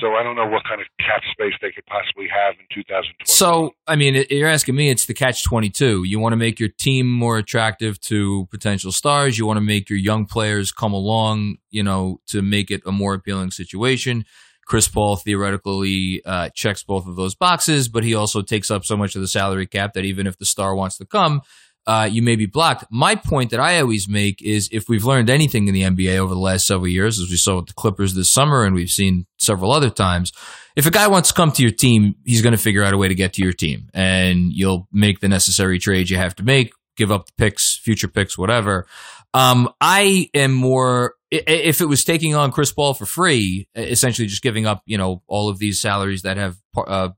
So 0.00 0.14
I 0.14 0.22
don't 0.22 0.36
know 0.36 0.46
what 0.46 0.64
kind 0.64 0.80
of 0.80 0.86
cap 0.98 1.22
space 1.32 1.54
they 1.62 1.72
could 1.72 1.86
possibly 1.86 2.28
have 2.28 2.54
in 2.58 2.66
2020. 2.74 3.24
So 3.24 3.74
I 3.86 3.96
mean, 3.96 4.22
you're 4.28 4.48
asking 4.48 4.74
me. 4.74 4.90
It's 4.90 5.06
the 5.06 5.14
catch 5.14 5.44
22. 5.44 6.04
You 6.04 6.18
want 6.18 6.34
to 6.34 6.36
make 6.36 6.60
your 6.60 6.68
team 6.68 7.10
more 7.10 7.38
attractive 7.38 7.98
to 8.02 8.46
potential 8.50 8.92
stars. 8.92 9.38
You 9.38 9.46
want 9.46 9.56
to 9.56 9.62
make 9.62 9.88
your 9.88 9.98
young 9.98 10.26
players 10.26 10.72
come 10.72 10.92
along. 10.92 11.56
You 11.70 11.82
know, 11.82 12.20
to 12.26 12.42
make 12.42 12.70
it 12.70 12.82
a 12.84 12.92
more 12.92 13.14
appealing 13.14 13.50
situation. 13.50 14.26
Chris 14.68 14.86
Paul 14.86 15.16
theoretically 15.16 16.22
uh, 16.24 16.50
checks 16.50 16.82
both 16.82 17.06
of 17.06 17.16
those 17.16 17.34
boxes, 17.34 17.88
but 17.88 18.04
he 18.04 18.14
also 18.14 18.42
takes 18.42 18.70
up 18.70 18.84
so 18.84 18.96
much 18.96 19.16
of 19.16 19.22
the 19.22 19.28
salary 19.28 19.66
cap 19.66 19.94
that 19.94 20.04
even 20.04 20.26
if 20.26 20.38
the 20.38 20.44
star 20.44 20.74
wants 20.74 20.98
to 20.98 21.06
come, 21.06 21.40
uh, 21.86 22.06
you 22.10 22.20
may 22.20 22.36
be 22.36 22.44
blocked. 22.44 22.84
My 22.90 23.14
point 23.14 23.50
that 23.50 23.60
I 23.60 23.80
always 23.80 24.08
make 24.08 24.42
is 24.42 24.68
if 24.70 24.90
we've 24.90 25.06
learned 25.06 25.30
anything 25.30 25.68
in 25.68 25.74
the 25.74 25.82
NBA 25.82 26.18
over 26.18 26.34
the 26.34 26.40
last 26.40 26.66
several 26.66 26.88
years, 26.88 27.18
as 27.18 27.30
we 27.30 27.36
saw 27.36 27.56
with 27.56 27.68
the 27.68 27.72
Clippers 27.72 28.14
this 28.14 28.30
summer 28.30 28.64
and 28.64 28.74
we've 28.74 28.90
seen 28.90 29.26
several 29.38 29.72
other 29.72 29.88
times, 29.88 30.32
if 30.76 30.84
a 30.84 30.90
guy 30.90 31.08
wants 31.08 31.30
to 31.30 31.34
come 31.34 31.50
to 31.52 31.62
your 31.62 31.72
team, 31.72 32.14
he's 32.26 32.42
going 32.42 32.52
to 32.52 32.62
figure 32.62 32.84
out 32.84 32.92
a 32.92 32.98
way 32.98 33.08
to 33.08 33.14
get 33.14 33.32
to 33.34 33.42
your 33.42 33.54
team 33.54 33.88
and 33.94 34.52
you'll 34.52 34.86
make 34.92 35.20
the 35.20 35.28
necessary 35.28 35.78
trades 35.78 36.10
you 36.10 36.18
have 36.18 36.36
to 36.36 36.42
make, 36.42 36.72
give 36.94 37.10
up 37.10 37.24
the 37.24 37.32
picks, 37.38 37.78
future 37.78 38.08
picks, 38.08 38.36
whatever. 38.36 38.86
Um, 39.34 39.68
I 39.80 40.30
am 40.34 40.52
more 40.52 41.14
if 41.30 41.80
it 41.80 41.86
was 41.86 42.04
taking 42.04 42.34
on 42.34 42.52
Chris 42.52 42.72
Paul 42.72 42.94
for 42.94 43.06
free, 43.06 43.68
essentially 43.74 44.26
just 44.26 44.42
giving 44.42 44.66
up, 44.66 44.82
you 44.86 44.96
know, 44.96 45.22
all 45.26 45.48
of 45.48 45.58
these 45.58 45.80
salaries 45.80 46.22
that 46.22 46.38
have 46.38 46.56
uh, 46.76 47.10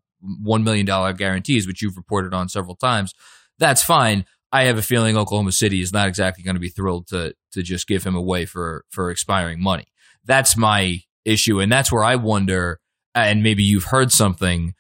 one 0.43 0.64
million 0.64 0.87
dollar 0.87 1.12
guarantees, 1.12 1.67
which 1.67 1.83
you've 1.83 1.97
reported 1.97 2.35
on 2.35 2.49
several 2.49 2.75
times, 2.75 3.14
that's 3.59 3.83
fine. 3.83 4.25
I 4.52 4.64
have 4.64 4.79
a 4.79 4.83
feeling 4.83 5.17
Oklahoma 5.17 5.52
City 5.52 5.81
is 5.81 5.93
not 5.93 6.09
exactly 6.09 6.43
going 6.43 6.57
to 6.57 6.61
be 6.61 6.69
thrilled 6.71 7.07
to 7.09 7.35
to 7.52 7.62
just 7.62 7.87
give 7.87 8.05
him 8.05 8.17
away 8.17 8.47
for 8.47 8.85
for 8.90 9.11
expiring 9.11 9.62
money. 9.62 9.87
That's 10.25 10.57
my 10.57 11.02
issue, 11.25 11.61
and 11.61 11.71
that's 11.71 11.93
where 11.93 12.05
I 12.05 12.17
wonder. 12.17 12.81
And 13.14 13.43
maybe 13.43 13.62
you've 13.62 13.85
heard 13.85 14.12
something. 14.12 14.75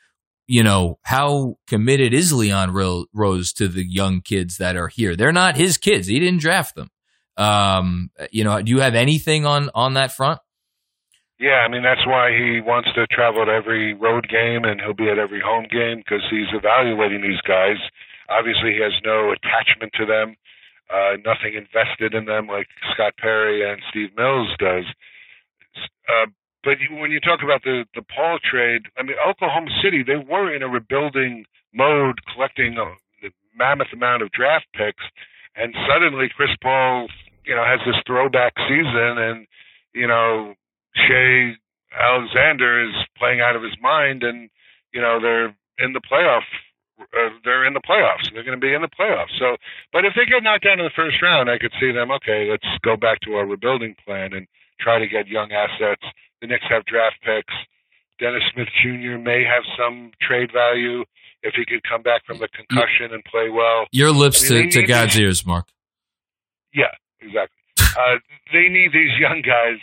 You 0.48 0.64
know, 0.64 0.98
how 1.02 1.58
committed 1.68 2.12
is 2.12 2.32
Leon 2.32 2.72
Rose 2.72 3.52
to 3.52 3.68
the 3.68 3.88
young 3.88 4.20
kids 4.20 4.56
that 4.56 4.74
are 4.76 4.88
here? 4.88 5.14
They're 5.14 5.30
not 5.30 5.56
his 5.56 5.78
kids. 5.78 6.08
He 6.08 6.18
didn't 6.18 6.40
draft 6.40 6.74
them. 6.74 6.90
Um, 7.36 8.10
you 8.30 8.44
know, 8.44 8.60
do 8.60 8.70
you 8.70 8.80
have 8.80 8.94
anything 8.94 9.46
on 9.46 9.70
on 9.74 9.94
that 9.94 10.12
front? 10.12 10.40
Yeah, 11.38 11.64
I 11.64 11.68
mean 11.68 11.82
that's 11.82 12.06
why 12.06 12.30
he 12.36 12.60
wants 12.60 12.90
to 12.94 13.06
travel 13.06 13.46
to 13.46 13.50
every 13.50 13.94
road 13.94 14.28
game 14.28 14.64
and 14.64 14.80
he'll 14.80 14.94
be 14.94 15.08
at 15.08 15.18
every 15.18 15.40
home 15.40 15.66
game 15.70 15.98
because 15.98 16.22
he's 16.30 16.52
evaluating 16.52 17.22
these 17.22 17.40
guys. 17.48 17.76
Obviously, 18.28 18.74
he 18.74 18.80
has 18.80 18.92
no 19.04 19.32
attachment 19.32 19.92
to 19.94 20.06
them, 20.06 20.36
uh, 20.92 21.16
nothing 21.24 21.54
invested 21.54 22.14
in 22.14 22.26
them 22.26 22.46
like 22.46 22.68
Scott 22.92 23.14
Perry 23.18 23.68
and 23.68 23.80
Steve 23.90 24.10
Mills 24.16 24.50
does. 24.58 24.84
Uh, 26.06 26.26
but 26.62 26.76
when 26.90 27.10
you 27.10 27.20
talk 27.20 27.40
about 27.42 27.62
the 27.62 27.84
the 27.94 28.02
Paul 28.02 28.38
trade, 28.38 28.82
I 28.98 29.02
mean 29.02 29.16
Oklahoma 29.26 29.70
City, 29.82 30.02
they 30.02 30.16
were 30.16 30.54
in 30.54 30.62
a 30.62 30.68
rebuilding 30.68 31.46
mode, 31.72 32.20
collecting 32.34 32.76
a 32.76 32.84
mammoth 33.56 33.92
amount 33.92 34.22
of 34.22 34.30
draft 34.32 34.66
picks, 34.74 35.04
and 35.56 35.74
suddenly 35.88 36.28
Chris 36.34 36.50
Paul 36.62 37.08
you 37.44 37.54
know, 37.54 37.64
has 37.64 37.80
this 37.86 37.96
throwback 38.06 38.52
season, 38.68 39.18
and 39.18 39.46
you 39.94 40.06
know, 40.06 40.54
Shai 40.94 41.56
Alexander 41.98 42.88
is 42.88 42.94
playing 43.18 43.40
out 43.40 43.56
of 43.56 43.62
his 43.62 43.74
mind, 43.82 44.22
and 44.22 44.48
you 44.92 45.00
know 45.00 45.20
they're 45.20 45.54
in 45.78 45.92
the 45.92 46.00
playoff. 46.00 46.46
Uh, 47.00 47.30
they're 47.44 47.64
in 47.64 47.72
the 47.72 47.80
playoffs. 47.80 48.28
They're 48.32 48.44
going 48.44 48.60
to 48.60 48.64
be 48.64 48.74
in 48.74 48.82
the 48.82 48.88
playoffs. 48.88 49.32
So, 49.38 49.56
but 49.90 50.04
if 50.04 50.12
they 50.14 50.26
get 50.26 50.42
knocked 50.42 50.66
out 50.66 50.78
in 50.78 50.84
the 50.84 50.94
first 50.94 51.22
round, 51.22 51.48
I 51.48 51.58
could 51.58 51.72
see 51.80 51.92
them. 51.92 52.10
Okay, 52.10 52.46
let's 52.50 52.66
go 52.84 52.96
back 52.96 53.20
to 53.22 53.34
our 53.34 53.46
rebuilding 53.46 53.96
plan 54.04 54.34
and 54.34 54.46
try 54.78 54.98
to 54.98 55.08
get 55.08 55.26
young 55.26 55.50
assets. 55.50 56.02
The 56.42 56.46
Knicks 56.46 56.66
have 56.68 56.84
draft 56.84 57.16
picks. 57.24 57.54
Dennis 58.20 58.42
Smith 58.52 58.68
Jr. 58.82 59.16
may 59.16 59.42
have 59.44 59.64
some 59.78 60.12
trade 60.20 60.50
value 60.52 61.04
if 61.42 61.54
he 61.54 61.64
could 61.64 61.82
come 61.82 62.02
back 62.02 62.24
from 62.26 62.38
the 62.38 62.48
concussion 62.48 63.12
and 63.12 63.24
play 63.24 63.48
well. 63.50 63.86
Your 63.92 64.10
lips 64.10 64.50
I 64.50 64.54
mean, 64.54 64.70
to, 64.70 64.80
to 64.80 64.86
God's 64.86 65.18
ears, 65.18 65.46
Mark. 65.46 65.68
Yeah, 66.74 66.92
exactly. 67.20 67.56
Uh, 67.78 68.18
they 68.52 68.68
need 68.68 68.92
these 68.92 69.18
young 69.18 69.42
guys 69.42 69.78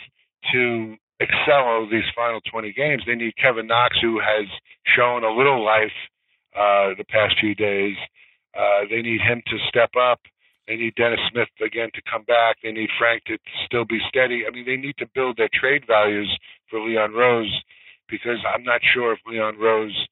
to 0.52 0.96
excel 1.20 1.68
over 1.68 1.90
these 1.90 2.08
final 2.14 2.40
20 2.50 2.72
games. 2.72 3.02
They 3.06 3.14
need 3.14 3.36
Kevin 3.36 3.66
Knox, 3.66 3.96
who 4.00 4.20
has 4.20 4.46
shown 4.96 5.24
a 5.24 5.30
little 5.30 5.64
life 5.64 5.92
uh, 6.56 6.94
the 6.96 7.04
past 7.08 7.36
few 7.40 7.54
days. 7.54 7.96
Uh, 8.56 8.86
they 8.88 9.02
need 9.02 9.20
him 9.20 9.42
to 9.46 9.58
step 9.68 9.90
up. 10.00 10.20
They 10.66 10.76
need 10.76 10.94
Dennis 10.96 11.20
Smith 11.30 11.48
again 11.64 11.88
to 11.94 12.02
come 12.10 12.24
back. 12.24 12.56
They 12.62 12.72
need 12.72 12.90
Frank 12.98 13.24
to 13.24 13.38
still 13.64 13.84
be 13.84 14.00
steady. 14.08 14.44
I 14.46 14.50
mean, 14.50 14.66
they 14.66 14.76
need 14.76 14.96
to 14.98 15.06
build 15.14 15.38
their 15.38 15.48
trade 15.52 15.84
values 15.86 16.38
for 16.68 16.80
Leon 16.80 17.12
Rose 17.12 17.62
because 18.08 18.38
I'm 18.54 18.64
not 18.64 18.80
sure 18.82 19.12
if 19.12 19.18
Leon 19.26 19.58
Rose 19.58 20.06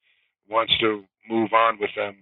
wants 0.49 0.77
to 0.79 1.03
move 1.29 1.53
on 1.53 1.79
with 1.79 1.91
them, 1.95 2.15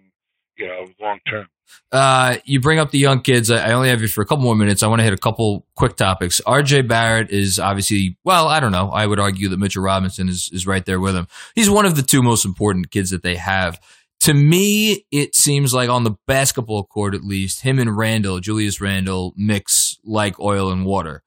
you 0.58 0.68
know, 0.68 0.86
long 1.00 1.20
term. 1.30 1.48
Uh, 1.92 2.38
you 2.46 2.60
bring 2.60 2.80
up 2.80 2.92
the 2.92 3.00
young 3.00 3.22
kids. 3.22 3.50
I 3.50 3.72
only 3.72 3.90
have 3.90 4.02
you 4.02 4.08
for 4.08 4.22
a 4.22 4.26
couple 4.26 4.44
more 4.44 4.56
minutes. 4.56 4.84
I 4.84 4.88
want 4.88 5.00
to 5.00 5.04
hit 5.04 5.14
a 5.14 5.18
couple 5.18 5.66
quick 5.76 5.96
topics. 5.96 6.42
RJ 6.46 6.88
Barrett 6.88 7.32
is 7.32 7.60
obviously, 7.60 8.18
well, 8.24 8.48
I 8.48 8.60
don't 8.60 8.72
know. 8.72 8.90
I 8.90 9.06
would 9.06 9.20
argue 9.20 9.50
that 9.50 9.58
Mitchell 9.58 9.84
Robinson 9.84 10.30
is, 10.30 10.50
is 10.54 10.68
right 10.68 10.86
there 10.86 11.00
with 11.00 11.16
him. 11.16 11.28
He's 11.56 11.70
one 11.70 11.86
of 11.86 11.96
the 11.96 12.02
two 12.04 12.22
most 12.22 12.46
important 12.46 12.92
kids 12.92 13.10
that 13.10 13.24
they 13.24 13.36
have. 13.36 13.80
To 14.22 14.34
me, 14.34 15.06
it 15.12 15.36
seems 15.36 15.74
like 15.74 15.90
on 15.90 16.04
the 16.04 16.16
basketball 16.28 16.84
court, 16.84 17.14
at 17.14 17.24
least, 17.24 17.62
him 17.62 17.80
and 17.80 17.96
Randle, 17.96 18.40
Julius 18.40 18.80
Randle, 18.80 19.34
mix 19.36 19.98
like 20.04 20.40
oil 20.40 20.72
and 20.72 20.86
water. 20.86 21.22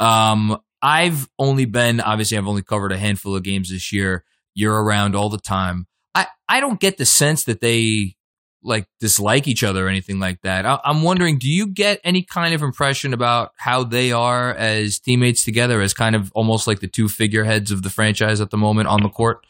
Um, 0.00 0.58
I've 0.82 1.28
only 1.38 1.64
been, 1.64 2.00
obviously, 2.00 2.36
I've 2.36 2.48
only 2.48 2.62
covered 2.62 2.92
a 2.92 2.98
handful 2.98 3.36
of 3.36 3.42
games 3.44 3.70
this 3.70 3.92
year. 3.92 4.24
You're 4.54 4.82
around 4.82 5.14
all 5.14 5.28
the 5.28 5.38
time. 5.38 5.86
I, 6.14 6.26
I 6.48 6.60
don't 6.60 6.80
get 6.80 6.98
the 6.98 7.06
sense 7.06 7.44
that 7.44 7.60
they 7.60 8.16
like 8.62 8.86
dislike 9.00 9.48
each 9.48 9.64
other 9.64 9.86
or 9.86 9.88
anything 9.88 10.20
like 10.20 10.40
that. 10.42 10.64
I- 10.64 10.80
am 10.84 11.02
wondering, 11.02 11.38
do 11.38 11.48
you 11.48 11.66
get 11.66 12.00
any 12.04 12.22
kind 12.22 12.54
of 12.54 12.62
impression 12.62 13.12
about 13.12 13.52
how 13.56 13.84
they 13.84 14.12
are 14.12 14.54
as 14.54 14.98
teammates 14.98 15.44
together, 15.44 15.80
as 15.80 15.94
kind 15.94 16.14
of 16.14 16.30
almost 16.34 16.66
like 16.66 16.80
the 16.80 16.88
two 16.88 17.08
figureheads 17.08 17.70
of 17.70 17.82
the 17.82 17.90
franchise 17.90 18.40
at 18.40 18.50
the 18.50 18.56
moment 18.56 18.88
on 18.88 19.02
the 19.02 19.08
court? 19.08 19.44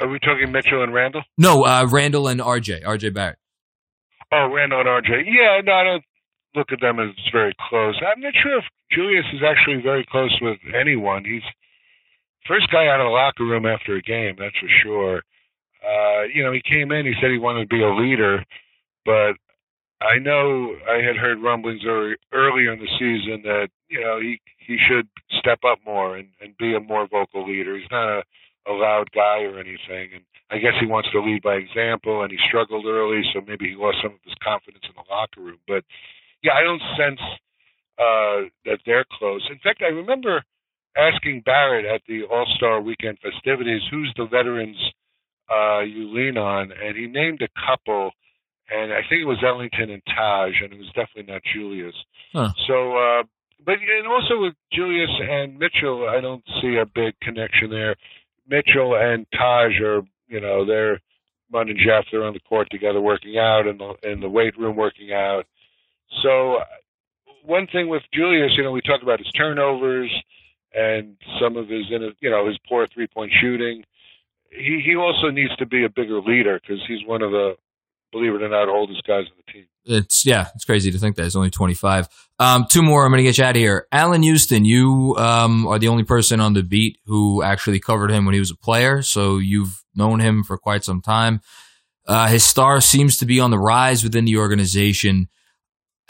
Are 0.00 0.08
we 0.08 0.18
talking 0.18 0.52
Mitchell 0.52 0.82
and 0.82 0.94
Randle? 0.94 1.22
No, 1.36 1.64
uh, 1.64 1.86
Randle 1.90 2.28
and 2.28 2.40
RJ, 2.40 2.84
RJ 2.84 3.14
Barrett. 3.14 3.38
Oh, 4.30 4.48
Randle 4.52 4.80
and 4.80 4.88
RJ. 4.88 5.24
Yeah, 5.26 5.60
no, 5.64 5.72
I 5.72 5.84
don't 5.84 6.04
look 6.54 6.70
at 6.70 6.80
them 6.80 7.00
as 7.00 7.10
very 7.32 7.54
close. 7.68 8.00
I'm 8.00 8.20
not 8.20 8.34
sure 8.42 8.58
if 8.58 8.64
Julius 8.92 9.24
is 9.32 9.40
actually 9.42 9.82
very 9.82 10.06
close 10.08 10.36
with 10.40 10.58
anyone. 10.78 11.24
He's 11.24 11.42
first 12.46 12.70
guy 12.70 12.86
out 12.86 13.00
of 13.00 13.06
the 13.06 13.10
locker 13.10 13.44
room 13.44 13.66
after 13.66 13.96
a 13.96 14.02
game, 14.02 14.36
that's 14.38 14.56
for 14.58 14.68
sure 14.82 15.22
uh, 15.84 16.22
you 16.32 16.42
know, 16.42 16.52
he 16.52 16.62
came 16.62 16.92
in, 16.92 17.06
he 17.06 17.14
said 17.20 17.30
he 17.30 17.38
wanted 17.38 17.68
to 17.68 17.74
be 17.74 17.82
a 17.82 17.94
leader, 17.94 18.44
but 19.04 19.34
I 20.00 20.18
know 20.18 20.76
I 20.88 21.02
had 21.02 21.16
heard 21.16 21.42
rumblings 21.42 21.82
earlier 21.84 22.72
in 22.72 22.78
the 22.78 22.92
season 22.98 23.42
that 23.42 23.68
you 23.88 24.00
know 24.00 24.20
he 24.20 24.40
he 24.58 24.78
should 24.88 25.08
step 25.38 25.60
up 25.66 25.78
more 25.84 26.16
and, 26.16 26.28
and 26.40 26.56
be 26.56 26.74
a 26.74 26.80
more 26.80 27.08
vocal 27.08 27.48
leader. 27.48 27.76
He's 27.76 27.90
not 27.90 28.08
a, 28.08 28.22
a 28.70 28.72
loud 28.72 29.10
guy 29.12 29.42
or 29.42 29.58
anything, 29.58 30.14
and 30.14 30.24
I 30.50 30.58
guess 30.58 30.74
he 30.78 30.86
wants 30.86 31.10
to 31.12 31.20
lead 31.20 31.42
by 31.42 31.54
example. 31.54 32.22
And 32.22 32.30
he 32.30 32.38
struggled 32.46 32.86
early, 32.86 33.22
so 33.34 33.40
maybe 33.40 33.70
he 33.70 33.74
lost 33.74 33.98
some 34.02 34.12
of 34.12 34.22
his 34.24 34.34
confidence 34.42 34.84
in 34.86 34.94
the 34.94 35.02
locker 35.10 35.40
room. 35.40 35.58
But 35.66 35.82
yeah, 36.42 36.52
I 36.54 36.62
don't 36.62 36.82
sense 36.96 37.20
uh, 37.98 38.46
that 38.66 38.78
they're 38.86 39.06
close. 39.18 39.42
In 39.50 39.58
fact, 39.58 39.82
I 39.82 39.90
remember 39.90 40.44
asking 40.96 41.42
Barrett 41.44 41.86
at 41.86 42.02
the 42.06 42.22
All 42.22 42.46
Star 42.56 42.80
Weekend 42.80 43.18
festivities, 43.18 43.82
"Who's 43.90 44.12
the 44.16 44.26
veterans 44.26 44.78
uh, 45.50 45.80
you 45.80 46.12
lean 46.14 46.38
on?" 46.38 46.72
And 46.72 46.96
he 46.96 47.06
named 47.06 47.42
a 47.42 47.48
couple 47.66 48.12
and 48.70 48.92
I 48.92 49.00
think 49.08 49.22
it 49.22 49.24
was 49.24 49.42
Ellington 49.42 49.90
and 49.90 50.02
Taj, 50.06 50.52
and 50.62 50.72
it 50.72 50.78
was 50.78 50.88
definitely 50.88 51.32
not 51.32 51.42
Julius. 51.54 51.94
Huh. 52.32 52.52
So, 52.66 52.96
uh, 52.96 53.22
but 53.64 53.76
and 53.80 54.06
also 54.06 54.40
with 54.40 54.54
Julius 54.72 55.10
and 55.20 55.58
Mitchell, 55.58 56.08
I 56.08 56.20
don't 56.20 56.44
see 56.60 56.76
a 56.76 56.86
big 56.86 57.18
connection 57.20 57.70
there. 57.70 57.96
Mitchell 58.48 58.94
and 58.94 59.26
Taj 59.32 59.80
are, 59.80 60.02
you 60.28 60.40
know, 60.40 60.66
they're 60.66 61.00
running 61.52 61.76
Jeff. 61.76 62.04
They're 62.10 62.24
on 62.24 62.34
the 62.34 62.40
court 62.40 62.68
together, 62.70 63.00
working 63.00 63.38
out, 63.38 63.66
in 63.66 63.78
the 63.78 63.94
in 64.02 64.20
the 64.20 64.28
weight 64.28 64.56
room, 64.58 64.76
working 64.76 65.12
out. 65.12 65.44
So, 66.22 66.58
one 67.44 67.66
thing 67.66 67.88
with 67.88 68.02
Julius, 68.12 68.52
you 68.56 68.64
know, 68.64 68.72
we 68.72 68.82
talk 68.82 69.02
about 69.02 69.18
his 69.18 69.30
turnovers 69.32 70.10
and 70.74 71.16
some 71.40 71.56
of 71.56 71.68
his, 71.68 71.86
you 71.88 72.30
know, 72.30 72.46
his 72.46 72.58
poor 72.68 72.86
three 72.92 73.06
point 73.06 73.32
shooting. 73.40 73.84
He 74.50 74.82
he 74.84 74.96
also 74.96 75.30
needs 75.30 75.54
to 75.56 75.66
be 75.66 75.84
a 75.84 75.88
bigger 75.88 76.20
leader 76.20 76.58
because 76.60 76.82
he's 76.86 77.06
one 77.06 77.22
of 77.22 77.30
the 77.30 77.56
believe 78.12 78.34
it 78.34 78.42
or 78.42 78.48
not, 78.48 78.68
oldest 78.68 79.02
guys 79.06 79.24
on 79.26 79.42
the 79.46 79.52
team. 79.52 79.66
It's 79.84 80.26
yeah, 80.26 80.48
it's 80.54 80.64
crazy 80.64 80.90
to 80.90 80.98
think 80.98 81.16
that 81.16 81.24
he's 81.24 81.36
only 81.36 81.50
25. 81.50 82.08
Um, 82.38 82.66
two 82.68 82.82
more. 82.82 83.04
I'm 83.04 83.10
going 83.10 83.18
to 83.18 83.24
get 83.24 83.38
you 83.38 83.44
out 83.44 83.56
of 83.56 83.60
here. 83.60 83.86
Allan 83.90 84.22
Houston, 84.22 84.64
you 84.64 85.14
um, 85.18 85.66
are 85.66 85.78
the 85.78 85.88
only 85.88 86.04
person 86.04 86.40
on 86.40 86.52
the 86.52 86.62
beat 86.62 86.98
who 87.06 87.42
actually 87.42 87.80
covered 87.80 88.10
him 88.10 88.24
when 88.24 88.34
he 88.34 88.40
was 88.40 88.50
a 88.50 88.56
player, 88.56 89.02
so 89.02 89.38
you've 89.38 89.82
known 89.94 90.20
him 90.20 90.44
for 90.44 90.58
quite 90.58 90.84
some 90.84 91.00
time. 91.00 91.40
Uh, 92.06 92.28
his 92.28 92.44
star 92.44 92.80
seems 92.80 93.18
to 93.18 93.26
be 93.26 93.40
on 93.40 93.50
the 93.50 93.58
rise 93.58 94.02
within 94.02 94.24
the 94.24 94.36
organization. 94.36 95.28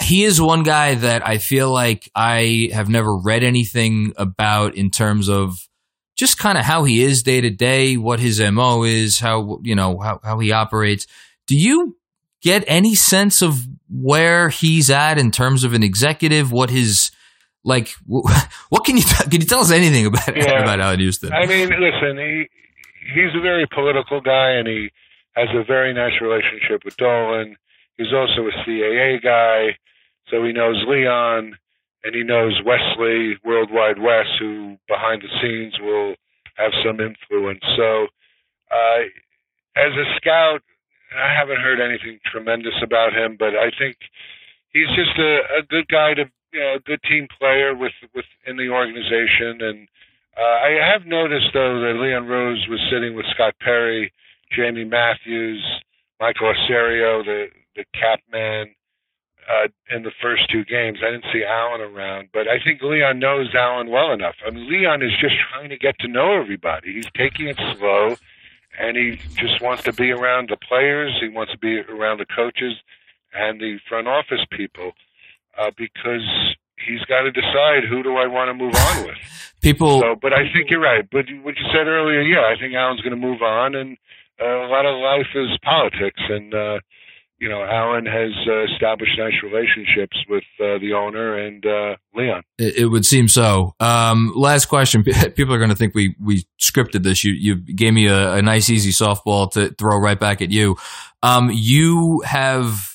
He 0.00 0.22
is 0.22 0.40
one 0.40 0.62
guy 0.62 0.94
that 0.94 1.26
I 1.26 1.38
feel 1.38 1.72
like 1.72 2.08
I 2.14 2.70
have 2.72 2.88
never 2.88 3.16
read 3.16 3.42
anything 3.42 4.12
about 4.16 4.76
in 4.76 4.90
terms 4.90 5.28
of 5.28 5.67
just 6.18 6.36
kind 6.36 6.58
of 6.58 6.64
how 6.64 6.84
he 6.84 7.00
is 7.00 7.22
day 7.22 7.40
to 7.40 7.50
day, 7.50 7.96
what 7.96 8.20
his 8.20 8.40
mo 8.40 8.82
is, 8.82 9.20
how 9.20 9.60
you 9.62 9.74
know 9.74 9.98
how 9.98 10.20
how 10.22 10.38
he 10.38 10.52
operates 10.52 11.06
do 11.48 11.56
you 11.56 11.96
get 12.42 12.62
any 12.68 12.94
sense 12.94 13.42
of 13.42 13.66
where 13.90 14.50
he's 14.50 14.90
at 14.90 15.18
in 15.18 15.32
terms 15.32 15.64
of 15.64 15.72
an 15.72 15.82
executive? 15.82 16.52
What 16.52 16.70
his 16.70 17.10
like? 17.64 17.88
What 18.68 18.84
can 18.84 18.98
you 18.98 19.02
can 19.02 19.40
you 19.40 19.46
tell 19.46 19.60
us 19.60 19.72
anything 19.72 20.06
about 20.06 20.36
yeah. 20.36 20.62
about 20.62 20.78
Allan 20.78 21.00
Houston? 21.00 21.32
I 21.32 21.46
mean, 21.46 21.70
listen, 21.70 22.18
he 22.18 22.44
he's 23.14 23.34
a 23.34 23.40
very 23.40 23.66
political 23.66 24.20
guy, 24.20 24.52
and 24.52 24.68
he 24.68 24.90
has 25.32 25.48
a 25.54 25.64
very 25.64 25.94
nice 25.94 26.20
relationship 26.20 26.84
with 26.84 26.96
Dolan. 26.98 27.56
He's 27.96 28.12
also 28.12 28.46
a 28.46 28.52
CAA 28.62 29.22
guy, 29.22 29.78
so 30.28 30.44
he 30.44 30.52
knows 30.52 30.84
Leon, 30.86 31.56
and 32.08 32.16
he 32.16 32.22
knows 32.22 32.58
Wesley 32.64 33.36
Worldwide 33.44 33.98
Wes, 34.00 34.24
who 34.40 34.78
behind 34.88 35.20
the 35.20 35.28
scenes 35.42 35.74
will 35.78 36.14
have 36.56 36.72
some 36.82 37.00
influence. 37.00 37.60
So, 37.76 38.06
uh, 38.72 39.04
as 39.76 39.92
a 39.92 40.16
scout, 40.16 40.62
I 41.14 41.34
haven't 41.36 41.60
heard 41.60 41.80
anything 41.80 42.18
tremendous 42.24 42.80
about 42.82 43.12
him, 43.12 43.36
but 43.38 43.52
I 43.54 43.68
think 43.78 43.96
he's 44.72 44.88
just 44.96 45.18
a, 45.18 45.60
a 45.60 45.62
good 45.68 45.86
guy 45.88 46.14
to 46.14 46.24
you 46.54 46.60
know, 46.60 46.76
a 46.76 46.80
good 46.80 47.02
team 47.02 47.28
player 47.38 47.76
with 47.76 47.92
within 48.14 48.56
the 48.56 48.72
organization. 48.72 49.60
And 49.60 49.88
uh, 50.34 50.64
I 50.64 50.78
have 50.80 51.04
noticed 51.04 51.52
though 51.52 51.78
that 51.80 52.00
Leon 52.00 52.26
Rose 52.26 52.66
was 52.70 52.80
sitting 52.90 53.16
with 53.16 53.26
Scott 53.34 53.54
Perry, 53.60 54.10
Jamie 54.56 54.84
Matthews, 54.84 55.62
Michael 56.20 56.54
Osorio, 56.56 57.22
the 57.22 57.48
the 57.76 57.84
cap 57.92 58.20
man. 58.32 58.68
Uh, 59.48 59.68
in 59.96 60.02
the 60.02 60.12
first 60.20 60.42
two 60.50 60.62
games, 60.64 60.98
I 61.02 61.10
didn't 61.10 61.24
see 61.32 61.42
Allan 61.42 61.80
around, 61.80 62.28
but 62.34 62.46
I 62.48 62.62
think 62.62 62.82
Leon 62.82 63.18
knows 63.18 63.54
Allan 63.54 63.88
well 63.88 64.12
enough. 64.12 64.34
I 64.46 64.50
mean, 64.50 64.68
Leon 64.68 65.02
is 65.02 65.12
just 65.18 65.36
trying 65.50 65.70
to 65.70 65.78
get 65.78 65.98
to 66.00 66.08
know 66.08 66.38
everybody. 66.38 66.92
He's 66.92 67.08
taking 67.16 67.48
it 67.48 67.56
slow 67.78 68.16
and 68.78 68.96
he 68.96 69.18
just 69.34 69.60
wants 69.60 69.82
to 69.84 69.92
be 69.92 70.10
around 70.10 70.50
the 70.50 70.56
players. 70.56 71.16
He 71.20 71.28
wants 71.28 71.52
to 71.52 71.58
be 71.58 71.78
around 71.78 72.18
the 72.18 72.26
coaches 72.26 72.74
and 73.34 73.60
the 73.60 73.78
front 73.88 74.06
office 74.06 74.44
people 74.50 74.92
uh, 75.58 75.70
because 75.76 76.54
he's 76.86 77.00
got 77.06 77.22
to 77.22 77.32
decide 77.32 77.84
who 77.88 78.02
do 78.02 78.16
I 78.16 78.26
want 78.26 78.48
to 78.48 78.54
move 78.54 78.74
on 78.74 79.06
with. 79.06 79.16
people. 79.60 80.00
So, 80.00 80.14
but 80.20 80.32
I 80.32 80.50
think 80.52 80.70
you're 80.70 80.80
right. 80.80 81.08
But 81.10 81.26
what 81.42 81.56
you 81.56 81.66
said 81.72 81.86
earlier, 81.86 82.22
yeah, 82.22 82.46
I 82.46 82.58
think 82.58 82.74
Allan's 82.74 83.00
going 83.00 83.18
to 83.18 83.20
move 83.20 83.42
on, 83.42 83.74
and 83.74 83.96
uh, 84.40 84.66
a 84.66 84.68
lot 84.68 84.86
of 84.86 84.98
life 85.00 85.28
is 85.34 85.58
politics, 85.62 86.20
and 86.28 86.54
uh, 86.54 86.78
you 87.40 87.48
know, 87.48 87.62
Allan 87.62 88.04
has 88.06 88.32
uh, 88.48 88.64
established 88.64 89.12
nice 89.16 89.34
relationships 89.44 90.16
with 90.28 90.44
uh, 90.60 90.78
the 90.78 90.92
owner 90.94 91.38
and 91.38 91.64
uh, 91.64 91.96
Leon. 92.14 92.42
It, 92.58 92.78
it, 92.78 92.86
would 92.86 93.06
seem 93.06 93.28
so. 93.28 93.74
Um, 93.78 94.32
last 94.34 94.66
question. 94.66 95.04
People 95.36 95.54
are 95.54 95.58
going 95.58 95.70
to 95.70 95.76
think 95.76 95.94
we 95.94 96.16
we 96.20 96.44
scripted 96.60 97.04
this. 97.04 97.22
You 97.22 97.32
you 97.32 97.56
gave 97.56 97.94
me 97.94 98.06
a, 98.06 98.34
a 98.34 98.42
nice 98.42 98.68
easy 98.68 98.90
softball 98.90 99.50
to 99.52 99.70
throw 99.70 99.98
right 99.98 100.18
back 100.18 100.42
at 100.42 100.50
you. 100.50 100.76
Um, 101.22 101.50
you 101.52 102.22
have. 102.26 102.94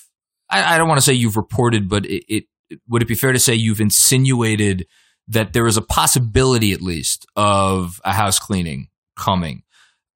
I, 0.49 0.75
I 0.75 0.77
don't 0.77 0.89
want 0.89 0.97
to 0.97 1.05
say 1.05 1.13
you've 1.13 1.37
reported, 1.37 1.87
but 1.87 2.05
it, 2.05 2.25
it 2.27 2.79
would 2.89 3.01
it 3.01 3.07
be 3.07 3.15
fair 3.15 3.31
to 3.31 3.39
say 3.39 3.55
you've 3.55 3.81
insinuated 3.81 4.87
that 5.29 5.53
there 5.53 5.67
is 5.67 5.77
a 5.77 5.81
possibility, 5.81 6.73
at 6.73 6.81
least, 6.81 7.25
of 7.37 8.01
a 8.03 8.11
house 8.11 8.39
cleaning 8.39 8.89
coming. 9.15 9.63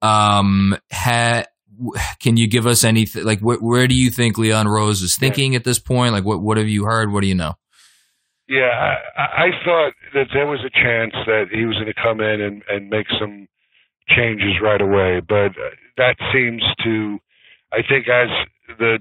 Um, 0.02 0.78
ha- 0.92 1.46
can 2.20 2.38
you 2.38 2.48
give 2.48 2.66
us 2.66 2.84
anything? 2.84 3.24
Like, 3.24 3.40
wh- 3.40 3.62
where 3.62 3.88
do 3.88 3.96
you 3.96 4.10
think 4.10 4.38
Leon 4.38 4.68
Rose 4.68 5.02
is 5.02 5.16
thinking 5.16 5.56
at 5.56 5.64
this 5.64 5.80
point? 5.80 6.14
Like, 6.14 6.26
what 6.26 6.42
what 6.42 6.58
have 6.58 6.68
you 6.68 6.86
heard? 6.86 7.12
What 7.12 7.22
do 7.22 7.28
you 7.28 7.36
know? 7.36 7.56
Yeah, 8.48 8.96
I, 9.18 9.22
I 9.22 9.50
thought 9.66 9.94
that 10.14 10.28
there 10.34 10.48
was 10.48 10.62
a 10.66 10.70
chance 10.70 11.14
that 11.26 11.48
he 11.52 11.66
was 11.66 11.76
going 11.76 11.88
to 11.88 12.02
come 12.02 12.22
in 12.22 12.40
and, 12.40 12.64
and 12.70 12.90
make 12.90 13.08
some 13.20 13.48
changes 14.08 14.62
right 14.62 14.80
away, 14.80 15.20
but 15.20 15.52
that 15.98 16.16
seems 16.32 16.64
to, 16.86 17.20
I 17.74 17.82
think, 17.88 18.08
as 18.08 18.30
the 18.80 19.00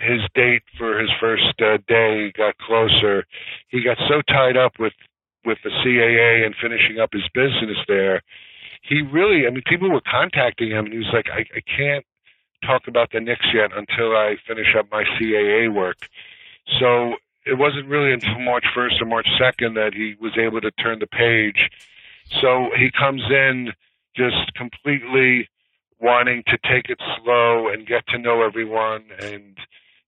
his 0.00 0.20
date 0.34 0.62
for 0.78 0.98
his 0.98 1.10
first 1.20 1.60
uh, 1.60 1.76
day 1.86 2.32
got 2.36 2.56
closer, 2.58 3.26
he 3.68 3.82
got 3.82 3.98
so 4.08 4.22
tied 4.22 4.56
up 4.56 4.72
with 4.78 4.94
with 5.44 5.58
the 5.64 5.70
CAA 5.70 6.46
and 6.46 6.54
finishing 6.60 6.98
up 6.98 7.10
his 7.12 7.28
business 7.34 7.78
there 7.88 8.22
he 8.82 9.02
really, 9.02 9.46
I 9.46 9.50
mean, 9.50 9.62
people 9.66 9.90
were 9.90 10.02
contacting 10.10 10.70
him, 10.70 10.86
and 10.86 10.92
he 10.92 10.98
was 10.98 11.10
like, 11.12 11.26
I, 11.32 11.40
I 11.40 11.60
can't 11.76 12.04
talk 12.64 12.88
about 12.88 13.10
the 13.12 13.20
Knicks 13.20 13.46
yet 13.52 13.70
until 13.76 14.16
I 14.16 14.36
finish 14.46 14.74
up 14.78 14.86
my 14.90 15.04
CAA 15.04 15.72
work. 15.72 16.08
So 16.78 17.14
it 17.46 17.58
wasn't 17.58 17.88
really 17.88 18.12
until 18.12 18.38
March 18.38 18.64
1st 18.76 19.00
or 19.00 19.06
March 19.06 19.28
2nd 19.40 19.74
that 19.74 19.94
he 19.94 20.16
was 20.20 20.36
able 20.38 20.60
to 20.60 20.70
turn 20.72 20.98
the 20.98 21.06
page. 21.06 21.70
So 22.40 22.70
he 22.76 22.90
comes 22.90 23.22
in 23.30 23.72
just 24.14 24.52
completely 24.54 25.48
wanting 26.00 26.42
to 26.46 26.58
take 26.70 26.88
it 26.88 27.00
slow 27.16 27.68
and 27.68 27.86
get 27.86 28.06
to 28.08 28.18
know 28.18 28.42
everyone. 28.42 29.04
And 29.20 29.56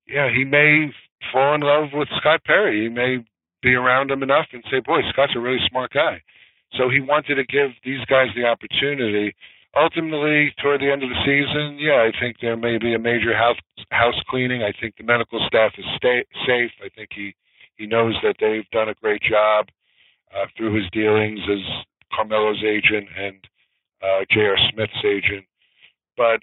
yeah, 0.06 0.30
he 0.30 0.44
may 0.44 0.92
fall 1.32 1.54
in 1.54 1.62
love 1.62 1.88
with 1.92 2.08
Scott 2.18 2.44
Perry. 2.44 2.82
He 2.82 2.88
may 2.88 3.24
be 3.62 3.74
around 3.74 4.10
him 4.10 4.22
enough 4.22 4.46
and 4.52 4.64
say, 4.70 4.80
boy, 4.80 5.00
Scott's 5.10 5.34
a 5.36 5.40
really 5.40 5.60
smart 5.68 5.92
guy. 5.92 6.22
So 6.76 6.88
he 6.88 7.00
wanted 7.00 7.36
to 7.36 7.44
give 7.44 7.70
these 7.84 8.04
guys 8.06 8.28
the 8.34 8.44
opportunity. 8.44 9.34
Ultimately, 9.76 10.52
toward 10.60 10.80
the 10.80 10.90
end 10.90 11.04
of 11.04 11.10
the 11.10 11.22
season, 11.24 11.78
yeah, 11.78 12.02
I 12.02 12.10
think 12.18 12.38
there 12.40 12.56
may 12.56 12.78
be 12.78 12.94
a 12.94 12.98
major 12.98 13.36
house 13.36 13.58
house 13.92 14.20
cleaning. 14.28 14.62
I 14.62 14.72
think 14.80 14.96
the 14.96 15.04
medical 15.04 15.40
staff 15.46 15.72
is 15.78 15.84
stay, 15.96 16.24
safe. 16.46 16.72
I 16.84 16.88
think 16.88 17.10
he 17.14 17.34
he 17.76 17.86
knows 17.86 18.16
that 18.22 18.36
they've 18.40 18.68
done 18.72 18.88
a 18.88 18.94
great 18.94 19.22
job 19.22 19.68
uh, 20.34 20.46
through 20.56 20.74
his 20.74 20.90
dealings 20.90 21.40
as 21.48 21.60
Carmelo's 22.12 22.64
agent 22.64 23.08
and 23.16 23.36
uh, 24.02 24.24
J.R. 24.30 24.56
Smith's 24.72 25.04
agent. 25.04 25.46
But 26.16 26.42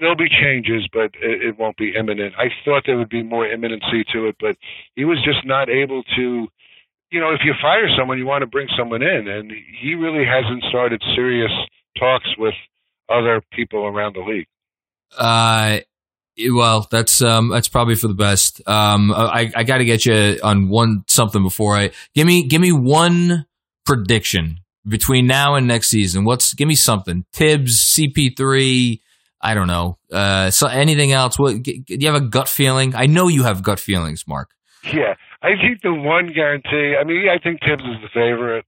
there'll 0.00 0.16
be 0.16 0.30
changes, 0.30 0.88
but 0.92 1.12
it, 1.20 1.42
it 1.42 1.58
won't 1.58 1.76
be 1.76 1.94
imminent. 1.94 2.34
I 2.38 2.48
thought 2.64 2.84
there 2.86 2.96
would 2.96 3.10
be 3.10 3.22
more 3.22 3.46
imminency 3.46 4.04
to 4.14 4.26
it, 4.28 4.36
but 4.40 4.56
he 4.96 5.04
was 5.04 5.18
just 5.22 5.44
not 5.44 5.68
able 5.68 6.02
to 6.16 6.48
you 7.10 7.20
know, 7.20 7.28
if 7.34 7.40
you 7.44 7.52
fire 7.60 7.90
someone, 7.94 8.16
you 8.16 8.24
want 8.24 8.40
to 8.40 8.46
bring 8.46 8.68
someone 8.74 9.02
in, 9.02 9.28
and 9.28 9.52
he 9.78 9.94
really 9.94 10.24
hasn't 10.24 10.64
started 10.70 11.02
serious 11.14 11.52
talks 11.98 12.28
with 12.38 12.54
other 13.08 13.42
people 13.52 13.86
around 13.86 14.14
the 14.14 14.20
league. 14.20 14.46
Uh, 15.16 15.80
well, 16.50 16.86
that's 16.90 17.20
um, 17.22 17.50
that's 17.50 17.68
probably 17.68 17.94
for 17.94 18.08
the 18.08 18.14
best. 18.14 18.66
Um, 18.66 19.12
I 19.12 19.50
I 19.54 19.64
got 19.64 19.78
to 19.78 19.84
get 19.84 20.06
you 20.06 20.38
on 20.42 20.68
one 20.68 21.04
something 21.06 21.42
before 21.42 21.76
I 21.76 21.90
give 22.14 22.26
me 22.26 22.46
give 22.46 22.60
me 22.60 22.72
one 22.72 23.46
prediction 23.84 24.58
between 24.86 25.26
now 25.26 25.54
and 25.54 25.66
next 25.66 25.88
season. 25.88 26.24
What's 26.24 26.54
give 26.54 26.68
me 26.68 26.74
something? 26.74 27.24
Thibs, 27.32 27.78
CP3, 27.78 29.00
I 29.40 29.54
don't 29.54 29.66
know. 29.66 29.98
Uh, 30.10 30.50
so 30.50 30.66
anything 30.66 31.12
else? 31.12 31.38
What 31.38 31.62
do 31.62 31.82
you 31.86 32.06
have 32.06 32.20
a 32.20 32.24
gut 32.24 32.48
feeling? 32.48 32.94
I 32.94 33.06
know 33.06 33.28
you 33.28 33.42
have 33.42 33.62
gut 33.62 33.80
feelings, 33.80 34.26
Mark. 34.26 34.50
Yeah, 34.84 35.14
I 35.42 35.50
think 35.60 35.82
the 35.82 35.92
one 35.92 36.28
guarantee. 36.28 36.96
I 36.98 37.04
mean, 37.04 37.28
I 37.28 37.38
think 37.38 37.60
Thibs 37.60 37.82
is 37.82 38.00
the 38.02 38.08
favorite. 38.12 38.64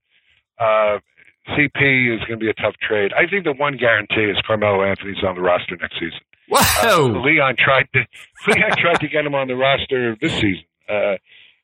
Uh, 0.59 0.99
CP 1.49 2.13
is 2.13 2.19
going 2.21 2.39
to 2.39 2.43
be 2.43 2.49
a 2.49 2.53
tough 2.53 2.75
trade. 2.81 3.11
I 3.13 3.27
think 3.29 3.43
the 3.43 3.53
one 3.53 3.77
guarantee 3.77 4.25
is 4.25 4.37
Carmelo 4.45 4.83
Anthony's 4.83 5.23
on 5.23 5.35
the 5.35 5.41
roster 5.41 5.77
next 5.79 5.95
season. 5.95 6.19
Whoa! 6.49 7.05
Uh, 7.05 7.21
Leon 7.21 7.55
tried 7.57 7.87
to 7.93 8.05
Leon 8.47 8.71
tried 8.77 8.99
to 8.99 9.07
get 9.07 9.25
him 9.25 9.35
on 9.35 9.47
the 9.47 9.55
roster 9.55 10.15
this 10.21 10.33
season, 10.33 10.65
uh, 10.89 11.15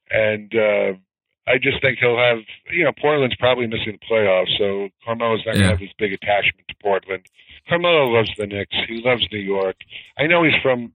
and 0.10 0.54
uh, 0.56 0.94
I 1.48 1.58
just 1.62 1.82
think 1.82 2.00
he'll 2.00 2.18
have. 2.18 2.40
You 2.72 2.86
know, 2.86 2.92
Portland's 3.00 3.36
probably 3.36 3.68
missing 3.68 3.98
the 4.00 4.06
playoffs, 4.10 4.58
so 4.58 4.90
Carmelo's 5.06 5.42
not 5.46 5.54
going 5.54 5.64
to 5.64 5.70
have 5.70 5.80
this 5.80 5.94
big 5.98 6.14
attachment 6.14 6.68
to 6.68 6.76
Portland. 6.82 7.26
Carmelo 7.68 8.10
loves 8.10 8.32
the 8.38 8.48
Knicks. 8.48 8.76
He 8.88 9.02
loves 9.04 9.26
New 9.32 9.40
York. 9.40 9.76
I 10.18 10.28
know 10.28 10.44
he's 10.44 10.60
from. 10.62 10.94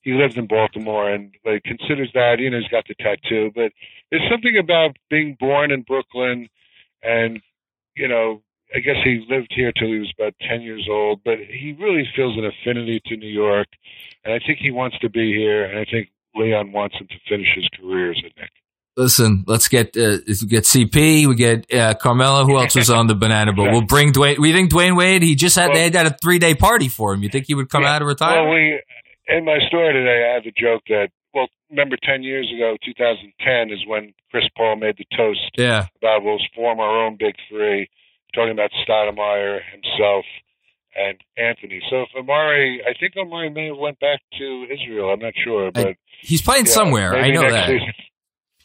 He 0.00 0.12
lives 0.12 0.36
in 0.36 0.46
Baltimore 0.46 1.10
and 1.10 1.34
like 1.44 1.62
considers 1.64 2.10
that. 2.14 2.38
You 2.38 2.50
know, 2.50 2.58
he's 2.58 2.68
got 2.68 2.86
the 2.88 2.94
tattoo, 2.94 3.50
but 3.54 3.72
there's 4.10 4.28
something 4.30 4.56
about 4.58 4.96
being 5.10 5.36
born 5.38 5.70
in 5.70 5.82
Brooklyn, 5.82 6.48
and 7.02 7.40
you 7.96 8.08
know, 8.08 8.42
I 8.74 8.80
guess 8.80 8.96
he 9.04 9.24
lived 9.28 9.52
here 9.54 9.72
till 9.72 9.88
he 9.88 9.98
was 9.98 10.12
about 10.18 10.34
10 10.48 10.62
years 10.62 10.86
old, 10.90 11.20
but 11.24 11.38
he 11.38 11.76
really 11.78 12.04
feels 12.16 12.36
an 12.36 12.44
affinity 12.44 13.00
to 13.06 13.16
New 13.16 13.28
York. 13.28 13.68
And 14.24 14.34
I 14.34 14.38
think 14.44 14.58
he 14.58 14.70
wants 14.70 14.98
to 15.00 15.08
be 15.08 15.32
here. 15.32 15.64
And 15.64 15.78
I 15.78 15.84
think 15.90 16.08
Leon 16.34 16.72
wants 16.72 16.96
him 16.96 17.06
to 17.08 17.14
finish 17.28 17.48
his 17.54 17.68
career 17.80 18.10
as 18.10 18.18
a 18.18 18.40
Knick. 18.40 18.50
Listen, 18.98 19.44
let's 19.46 19.68
get 19.68 19.88
uh, 19.96 20.16
get 20.48 20.64
CP. 20.64 21.26
We 21.26 21.34
get 21.34 21.72
uh, 21.72 21.92
Carmelo. 21.94 22.46
Who 22.46 22.56
else 22.56 22.74
was 22.74 22.88
on 22.88 23.06
the 23.08 23.14
banana 23.14 23.52
boat? 23.52 23.70
We'll 23.70 23.82
bring 23.82 24.10
Dwyane. 24.12 24.38
We 24.38 24.52
think 24.54 24.70
Dwyane 24.70 24.96
Wade. 24.96 25.22
He 25.22 25.34
just 25.34 25.54
had 25.54 25.66
Well- 25.68 25.74
they 25.90 25.96
had 25.98 26.06
a 26.06 26.16
three 26.22 26.38
day 26.38 26.54
party 26.54 26.88
for 26.88 27.12
him. 27.12 27.22
You 27.22 27.28
think 27.28 27.44
he 27.46 27.54
would 27.54 27.68
come 27.68 27.82
Yeah. 27.82 27.94
out 27.94 28.02
of 28.02 28.08
retirement? 28.08 28.48
Well, 28.48 28.54
we, 28.54 28.80
in 29.28 29.44
my 29.44 29.58
story 29.68 29.92
today, 29.92 30.26
I 30.30 30.34
had 30.34 30.44
the 30.44 30.52
joke 30.58 30.82
that, 30.88 31.10
well, 31.36 31.48
remember 31.70 31.96
10 32.02 32.22
years 32.22 32.50
ago, 32.54 32.76
2010 32.84 33.70
is 33.70 33.86
when 33.86 34.14
Chris 34.30 34.44
Paul 34.56 34.76
made 34.76 34.96
the 34.96 35.04
toast 35.16 35.40
yeah. 35.58 35.86
about 36.00 36.24
we'll 36.24 36.38
form 36.54 36.80
our 36.80 37.04
own 37.04 37.16
big 37.18 37.34
three, 37.48 37.88
talking 38.34 38.52
about 38.52 38.70
Stoudemire, 38.88 39.60
himself, 39.70 40.24
and 40.96 41.18
Anthony. 41.36 41.82
So 41.90 42.02
if 42.02 42.08
Amar'e, 42.16 42.78
I 42.88 42.94
think 42.98 43.14
Amar'e 43.16 43.52
may 43.54 43.66
have 43.66 43.76
went 43.76 44.00
back 44.00 44.20
to 44.38 44.66
Israel. 44.72 45.10
I'm 45.10 45.20
not 45.20 45.34
sure, 45.44 45.70
but 45.70 45.96
He's 46.22 46.40
playing 46.40 46.64
yeah, 46.66 46.72
somewhere. 46.72 47.14
I 47.14 47.30
know 47.30 47.48
that. 47.50 47.68
season. 47.68 47.92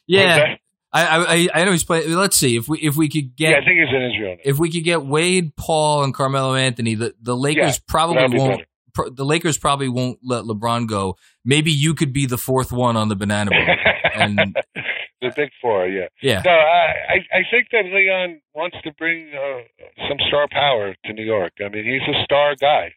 Yeah. 0.07 0.55
I, 0.93 1.47
I 1.53 1.61
I 1.61 1.63
know 1.63 1.71
he's 1.71 1.85
playing. 1.85 2.11
Let's 2.13 2.35
see 2.35 2.57
if 2.57 2.67
we 2.67 2.79
if 2.79 2.97
we 2.97 3.07
could 3.07 3.33
get 3.37 3.51
yeah, 3.51 3.57
I 3.57 3.63
think 3.63 3.79
he's 3.79 3.95
in 3.95 4.11
Israel. 4.11 4.35
Now. 4.35 4.41
if 4.43 4.59
we 4.59 4.69
could 4.69 4.83
get 4.83 5.05
Wade, 5.05 5.55
Paul, 5.55 6.03
and 6.03 6.13
Carmelo 6.13 6.53
Anthony. 6.55 6.95
The 6.95 7.15
the 7.21 7.35
Lakers 7.35 7.75
Yeah, 7.77 7.83
probably 7.87 8.37
won't. 8.37 8.51
better. 8.57 8.65
Pr- 8.93 9.09
the 9.11 9.25
Lakers 9.25 9.57
probably 9.57 9.89
won't 9.89 10.19
let 10.23 10.43
LeBron 10.43 10.87
go. 10.87 11.17
Maybe 11.45 11.71
you 11.71 11.93
could 11.93 12.13
be 12.13 12.25
the 12.25 12.37
fourth 12.37 12.71
one 12.71 12.97
on 12.97 13.09
the 13.09 13.15
banana 13.15 13.51
boat. 13.51 13.77
and 14.15 14.55
the 15.21 15.31
big 15.35 15.49
four, 15.61 15.87
yeah. 15.87 16.07
yeah, 16.21 16.41
No, 16.43 16.51
I, 16.51 16.93
I 17.09 17.39
I 17.39 17.41
think 17.49 17.67
that 17.71 17.85
Leon 17.85 18.41
wants 18.53 18.77
to 18.83 18.93
bring 18.93 19.31
uh, 19.33 19.61
some 20.07 20.17
star 20.27 20.47
power 20.51 20.95
to 21.05 21.13
New 21.13 21.23
York. 21.23 21.53
I 21.63 21.69
mean, 21.69 21.85
he's 21.85 22.15
a 22.15 22.23
star 22.23 22.55
guy, 22.55 22.93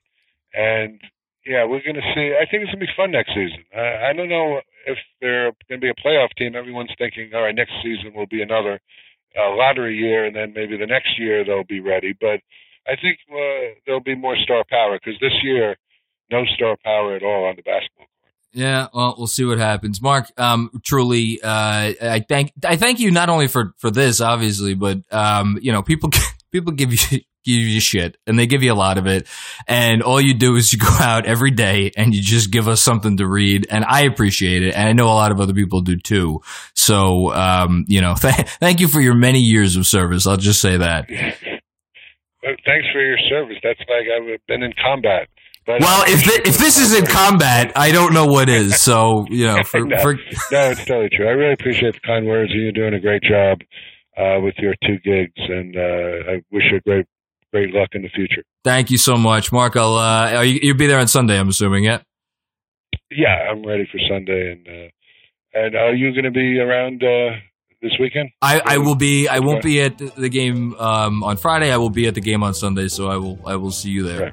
and 0.53 1.01
yeah, 1.47 1.65
we're 1.65 1.83
going 1.83 1.97
to 1.97 2.13
see. 2.15 2.35
I 2.35 2.49
think 2.49 2.63
it's 2.63 2.73
going 2.73 2.81
to 2.81 2.87
be 2.87 2.93
fun 2.97 3.11
next 3.11 3.31
season. 3.35 3.65
I, 3.75 4.11
I 4.11 4.13
don't 4.15 4.29
know 4.29 4.61
if 4.87 4.99
they're 5.21 5.53
going 5.69 5.81
to 5.81 5.85
be 5.85 5.91
a 5.91 5.95
playoff 5.95 6.35
team. 6.37 6.57
Everyone's 6.57 6.95
thinking, 6.99 7.31
all 7.35 7.43
right, 7.43 7.55
next 7.55 7.73
season 7.83 8.15
will 8.15 8.27
be 8.27 8.43
another 8.43 8.81
uh, 9.39 9.55
lottery 9.55 9.97
year, 9.97 10.25
and 10.25 10.35
then 10.35 10.53
maybe 10.55 10.77
the 10.77 10.87
next 10.87 11.19
year 11.19 11.45
they'll 11.45 11.65
be 11.65 11.81
ready. 11.81 12.15
But 12.19 12.41
I 12.87 12.97
think 13.01 13.19
uh, 13.31 13.77
there'll 13.85 14.01
be 14.01 14.15
more 14.15 14.37
star 14.37 14.65
power 14.69 14.99
because 14.99 15.21
this 15.21 15.37
year, 15.43 15.77
no 16.31 16.45
star 16.55 16.77
power 16.85 17.17
at 17.17 17.23
all 17.23 17.45
on 17.47 17.57
the 17.57 17.63
basketball. 17.63 18.07
court. 18.07 18.09
yeah. 18.53 18.89
Well, 18.95 19.15
we'll 19.19 19.27
see 19.27 19.45
what 19.45 19.59
happens. 19.59 20.01
Mark, 20.01 20.27
um, 20.37 20.71
truly, 20.83 21.41
uh, 21.43 21.49
I 22.01 22.25
thank 22.29 22.53
I 22.65 22.77
thank 22.77 23.01
you 23.01 23.11
not 23.11 23.29
only 23.29 23.49
for 23.49 23.75
for 23.79 23.91
this, 23.91 24.21
obviously, 24.21 24.75
but 24.75 24.99
um, 25.13 25.59
you 25.61 25.73
know, 25.73 25.83
people 25.83 26.11
people 26.53 26.73
give 26.73 26.93
you. 26.93 27.21
Give 27.47 27.61
you 27.61 27.79
shit, 27.79 28.17
and 28.27 28.39
they 28.39 28.47
give 28.47 28.63
you 28.63 28.73
a 28.73 28.75
lot 28.75 28.97
of 28.97 29.07
it. 29.07 29.27
And 29.69 30.03
all 30.03 30.19
you 30.19 30.33
do 30.33 30.57
is 30.57 30.73
you 30.73 30.79
go 30.79 30.89
out 30.99 31.27
every 31.27 31.51
day 31.51 31.93
and 31.95 32.15
you 32.15 32.23
just 32.23 32.51
give 32.51 32.69
us 32.69 32.81
something 32.81 33.19
to 33.19 33.27
read. 33.29 33.67
And 33.69 33.85
I 33.85 34.05
appreciate 34.05 34.63
it, 34.63 34.75
and 34.75 34.89
I 34.89 34.95
know 34.95 35.09
a 35.09 35.13
lot 35.13 35.31
of 35.31 35.43
other 35.43 35.53
people 35.53 35.83
do 35.83 35.99
too. 35.99 36.41
So, 36.75 37.35
um, 37.35 37.85
you 37.87 38.01
know, 38.01 38.15
th- 38.19 38.49
thank 38.61 38.81
you 38.81 38.89
for 38.89 38.99
your 39.03 39.13
many 39.13 39.41
years 39.41 39.77
of 39.77 39.87
service. 39.87 40.27
I'll 40.27 40.39
just 40.39 40.63
say 40.63 40.79
that. 40.79 41.07
Thanks 41.07 42.87
for 42.95 43.03
your 43.05 43.19
service. 43.29 43.59
That's 43.63 43.81
like 43.81 44.07
I've 44.09 44.47
been 44.49 44.63
in 44.63 44.73
combat. 44.83 45.29
But 45.67 45.81
Well, 45.81 46.05
if 46.07 46.21
thi- 46.23 46.49
if 46.49 46.59
this 46.59 46.79
isn't 46.79 47.09
combat, 47.09 47.73
I 47.77 47.91
don't 47.93 48.13
know 48.13 48.27
what 48.27 48.49
is. 48.49 48.81
So, 48.81 49.27
you 49.31 49.47
know, 49.47 49.63
for, 49.65 49.81
No. 49.87 49.97
for 50.03 50.15
no, 50.15 50.71
it's 50.71 50.85
totally 50.85 51.09
true. 51.11 51.27
I 51.27 51.31
really 51.31 51.55
appreciate 51.55 51.95
the 51.95 52.01
kind 52.01 52.27
words. 52.27 52.51
and 52.53 52.61
You're 52.63 52.73
doing 52.73 52.95
a 52.95 53.01
great 53.01 53.23
job 53.23 53.61
uh, 54.19 54.41
with 54.41 54.55
your 54.59 54.75
two 54.87 54.99
gigs, 54.99 55.33
and 55.37 55.75
uh, 55.77 56.33
I 56.33 56.43
wish 56.53 56.65
you 56.71 56.81
great 56.81 57.07
great 57.53 57.73
luck 57.73 57.91
in 57.93 58.03
the 58.03 58.09
future. 58.11 58.43
thank 58.65 58.91
you 58.91 58.99
so 58.99 59.17
much, 59.17 59.53
Mark. 59.53 59.77
I'll 59.77 59.95
uh, 59.97 60.43
you, 60.43 60.59
you'll 60.63 60.77
be 60.77 60.87
there 60.87 60.99
on 61.01 61.09
Sunday. 61.09 61.39
I'm 61.39 61.49
assuming, 61.49 61.85
yeah. 61.85 62.01
Yeah, 63.11 63.49
I'm 63.51 63.65
ready 63.65 63.89
for 63.91 63.99
Sunday, 64.09 64.53
and 64.53 64.67
uh, 64.69 64.89
and 65.61 65.77
are 65.77 65.95
you 65.95 66.13
going 66.13 66.25
to 66.25 66.31
be 66.31 66.59
around 66.59 67.03
uh, 67.03 67.37
this 67.81 67.93
weekend? 68.01 68.31
I, 68.43 68.61
I 68.65 68.79
will 68.79 68.97
be. 68.97 69.29
I 69.29 69.39
won't 69.39 69.63
be 69.63 69.81
at 69.83 69.99
the, 69.99 70.13
the 70.17 70.29
game 70.29 70.75
um, 70.75 71.23
on 71.23 71.37
Friday. 71.37 71.71
I 71.73 71.77
will 71.77 71.91
be 71.91 72.07
at 72.07 72.15
the 72.15 72.21
game 72.21 72.43
on 72.43 72.55
Sunday. 72.55 72.89
So 72.89 73.09
I 73.09 73.17
will. 73.17 73.39
I 73.47 73.57
will 73.57 73.71
see 73.71 73.91
you 73.91 74.03
there. 74.03 74.33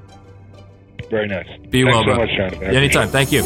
Very 1.12 1.28
nice. 1.28 1.46
Be 1.70 1.84
Thanks 1.84 1.94
well, 1.94 2.02
so 2.02 2.06
bro. 2.06 2.16
much, 2.16 2.30
Jonathan. 2.38 2.76
Anytime. 2.76 3.10
Thank 3.10 3.32
you. 3.34 3.44